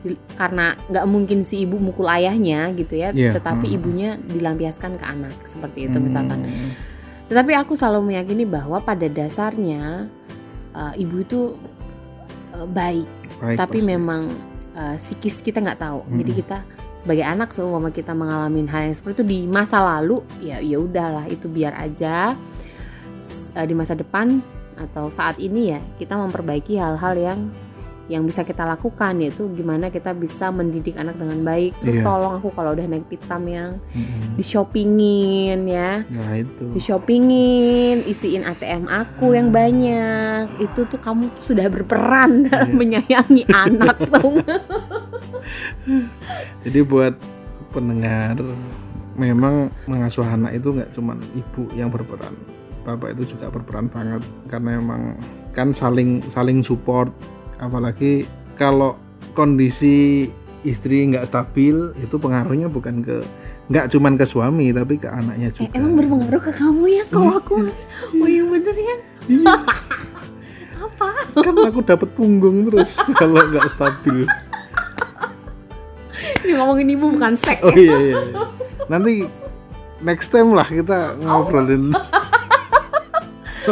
di- 0.01 0.17
karena 0.33 0.73
nggak 0.89 1.05
mungkin 1.05 1.45
si 1.45 1.63
ibu 1.63 1.77
mukul 1.77 2.09
ayahnya 2.09 2.73
gitu 2.73 2.97
ya, 2.97 3.13
Iya, 3.13 3.37
tetapi 3.37 3.69
mhm. 3.69 3.77
ibunya 3.77 4.11
dilampiaskan 4.17 4.97
ke 4.97 5.05
anak 5.05 5.37
seperti 5.45 5.87
itu 5.87 6.01
Hmm. 6.01 6.09
misalkan. 6.09 6.41
Tetapi 7.29 7.53
aku 7.55 7.77
selalu 7.77 8.09
meyakini 8.09 8.43
bahwa 8.43 8.81
pada 8.81 9.05
dasarnya 9.07 10.09
uh, 10.73 10.93
ibu 10.97 11.21
itu 11.21 11.41
uh, 12.57 12.67
baik, 12.67 13.07
Baik, 13.39 13.57
tapi 13.57 13.79
pasti. 13.79 13.91
memang 13.93 14.23
uh, 14.73 14.97
psikis 14.97 15.39
kita 15.39 15.61
nggak 15.61 15.79
tahu. 15.79 16.01
Jadi 16.11 16.33
Mhm. 16.33 16.39
kita 16.41 16.59
sebagai 17.01 17.25
anak 17.25 17.57
seumpama 17.57 17.89
kita 17.89 18.13
mengalami 18.13 18.69
hal 18.69 18.93
yang 18.93 18.97
seperti 18.97 19.25
itu 19.25 19.25
di 19.25 19.41
masa 19.49 19.81
lalu, 19.81 20.21
ya 20.45 20.61
ya 20.61 20.77
udahlah 20.77 21.25
itu 21.33 21.49
biar 21.49 21.73
aja. 21.73 22.37
Uh, 23.57 23.67
di 23.67 23.75
masa 23.75 23.97
depan 23.97 24.45
atau 24.77 25.09
saat 25.09 25.41
ini 25.41 25.75
ya 25.75 25.81
kita 25.97 26.15
memperbaiki 26.15 26.77
hal-hal 26.77 27.15
yang 27.17 27.39
yang 28.11 28.27
bisa 28.27 28.43
kita 28.43 28.67
lakukan 28.67 29.15
yaitu 29.17 29.47
gimana 29.55 29.87
kita 29.87 30.11
bisa 30.11 30.51
mendidik 30.51 30.99
anak 30.99 31.15
dengan 31.15 31.41
baik. 31.41 31.79
Terus 31.79 31.97
Iya. 31.97 32.05
tolong 32.05 32.35
aku 32.37 32.51
kalau 32.51 32.75
udah 32.75 32.83
naik 32.85 33.07
pitam 33.07 33.47
yang 33.47 33.79
Mhm. 33.95 34.35
di 34.35 34.43
shoppingin 34.43 35.59
ya 35.65 36.03
Nah 36.05 36.35
itu. 36.35 36.75
di 36.75 36.81
shoppingin 36.83 38.03
isiin 38.03 38.43
ATM 38.43 38.85
aku 38.85 39.31
yang 39.33 39.55
banyak 39.55 40.51
itu 40.59 40.81
tuh 40.85 40.99
kamu 40.99 41.31
tuh 41.33 41.55
sudah 41.55 41.71
berperan 41.71 42.51
dalam 42.51 42.69
Iya. 42.69 42.79
menyayangi 42.83 43.43
anak 43.47 43.97
nggak? 44.05 44.23
Jadi 46.67 46.81
buat 46.83 47.15
pendengar 47.71 48.37
memang 49.15 49.71
mengasuh 49.87 50.27
anak 50.27 50.59
itu 50.59 50.75
nggak 50.75 50.91
cuma 50.91 51.15
ibu 51.33 51.71
yang 51.73 51.87
berperan 51.87 52.35
bapak 52.81 53.13
itu 53.13 53.37
juga 53.37 53.53
berperan 53.53 53.87
banget 53.87 54.25
karena 54.49 54.81
memang 54.81 55.15
kan 55.53 55.71
saling 55.71 56.25
saling 56.27 56.65
support 56.65 57.13
apalagi 57.61 58.25
kalau 58.57 58.97
kondisi 59.33 60.27
istri 60.63 61.07
nggak 61.07 61.25
stabil 61.25 61.73
itu 61.97 62.17
pengaruhnya 62.17 62.67
bukan 62.67 63.01
ke 63.01 63.21
nggak 63.69 63.89
cuman 63.89 64.13
ke 64.15 64.25
suami 64.25 64.73
tapi 64.73 64.97
ke 64.97 65.07
anaknya 65.07 65.49
Eh, 65.49 65.55
juga. 65.55 65.73
emang 65.75 65.93
berpengaruh 65.95 66.43
ke 66.43 66.53
kamu 66.53 66.85
ya 66.91 67.05
kalau 67.07 67.33
aku? 67.39 67.55
Oh 68.15 68.27
iya 68.27 68.43
bener 68.43 68.75
ya. 68.75 68.97
Apa? 70.81 71.09
Kan 71.37 71.55
aku 71.61 71.81
dapat 71.81 72.09
punggung 72.11 72.67
terus 72.67 72.99
kalau 73.21 73.39
nggak 73.39 73.69
stabil. 73.69 74.25
Ini 76.41 76.57
ngomongin 76.57 76.89
ibu 76.91 77.07
bukan 77.11 77.37
seks. 77.37 77.63
Oh 77.63 77.71
iya 77.71 77.97
iya 77.97 78.17
iya. 78.19 78.43
nanti 78.87 79.23
next 80.01 80.29
time 80.29 80.51
lah 80.51 80.67
kita 80.67 81.15
ngobrolin 81.23 81.95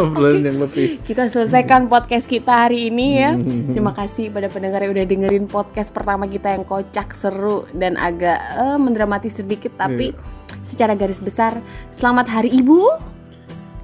ngobrolin 0.00 0.44
yang 0.44 0.58
lebih 0.58 1.02
kita 1.02 1.26
selesaikan 1.26 1.86
podcast 1.86 2.24
kita 2.24 2.66
hari 2.66 2.88
ini 2.88 3.18
ya. 3.18 3.34
Terima 3.68 3.90
kasih 3.90 4.30
pada 4.30 4.46
pendengar 4.46 4.80
yang 4.80 4.92
udah 4.92 5.06
dengerin 5.06 5.44
podcast 5.44 5.90
pertama 5.90 6.24
kita 6.24 6.54
yang 6.54 6.62
kocak, 6.62 7.10
seru 7.12 7.66
dan 7.72 7.96
agak 7.96 8.38
eh, 8.38 8.78
mendramatis 8.78 9.34
sedikit 9.34 9.74
tapi 9.74 10.14
secara 10.62 10.92
garis 10.92 11.18
besar 11.18 11.58
selamat 11.90 12.26
Hari 12.30 12.50
Ibu 12.54 12.80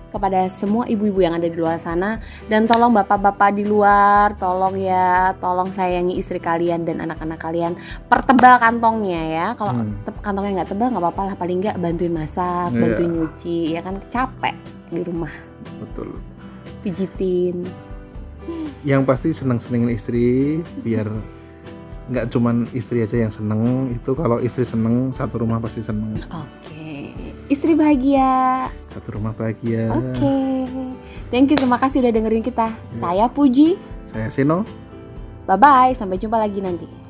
kepada 0.09 0.47
semua 0.47 0.87
ibu-ibu 0.87 1.19
yang 1.19 1.35
ada 1.35 1.51
di 1.51 1.59
luar 1.59 1.75
sana. 1.75 2.23
Dan 2.47 2.71
tolong 2.71 2.95
bapak-bapak 2.95 3.51
di 3.51 3.67
luar 3.67 4.39
tolong 4.39 4.79
ya 4.79 5.35
tolong 5.43 5.75
sayangi 5.75 6.15
istri 6.15 6.39
kalian 6.39 6.87
dan 6.87 7.03
anak-anak 7.03 7.43
kalian. 7.43 7.75
Pertebal 8.07 8.63
kantongnya 8.63 9.23
ya. 9.27 9.47
Kalau 9.59 9.75
Hmm. 9.75 9.99
kantongnya 10.23 10.63
nggak 10.63 10.71
tebal 10.71 10.95
nggak 10.95 11.03
apa-apa 11.03 11.23
lah. 11.27 11.35
Paling 11.35 11.59
nggak 11.67 11.77
bantuin 11.83 12.15
masak 12.15 12.71
Iya. 12.71 12.79
bantuin 12.79 13.11
nyuci 13.11 13.59
ya 13.75 13.81
kan? 13.83 13.99
Capek 14.07 14.55
di 14.95 15.03
rumah 15.03 15.35
betul. 15.81 16.09
Pijitin. 16.83 17.65
Yang 18.85 19.03
pasti 19.09 19.29
seneng 19.33 19.59
senengin 19.61 19.93
istri 19.97 20.61
biar 20.85 21.09
nggak 22.05 22.29
cuman 22.29 22.69
istri 22.77 23.01
aja 23.01 23.17
yang 23.17 23.33
seneng. 23.33 23.93
Itu 23.97 24.13
kalau 24.13 24.41
istri 24.41 24.69
seneng 24.69 25.13
satu 25.17 25.41
rumah 25.41 25.57
pasti 25.61 25.81
seneng. 25.81 26.13
Oke, 26.29 27.17
istri 27.49 27.73
bahagia. 27.73 28.69
satu 28.93 29.19
rumah 29.19 29.33
bahagia. 29.35 29.91
Oke, 29.91 30.69
thank 31.33 31.51
you, 31.51 31.57
terima 31.57 31.81
kasih 31.81 32.05
udah 32.05 32.13
dengerin 32.13 32.45
kita. 32.45 32.71
Saya 32.95 33.27
Puji, 33.27 33.81
saya 34.07 34.29
Sino 34.31 34.63
bye 35.45 35.61
bye, 35.61 35.93
sampai 35.93 36.17
jumpa 36.17 36.41
lagi 36.41 36.61
nanti. 36.61 37.04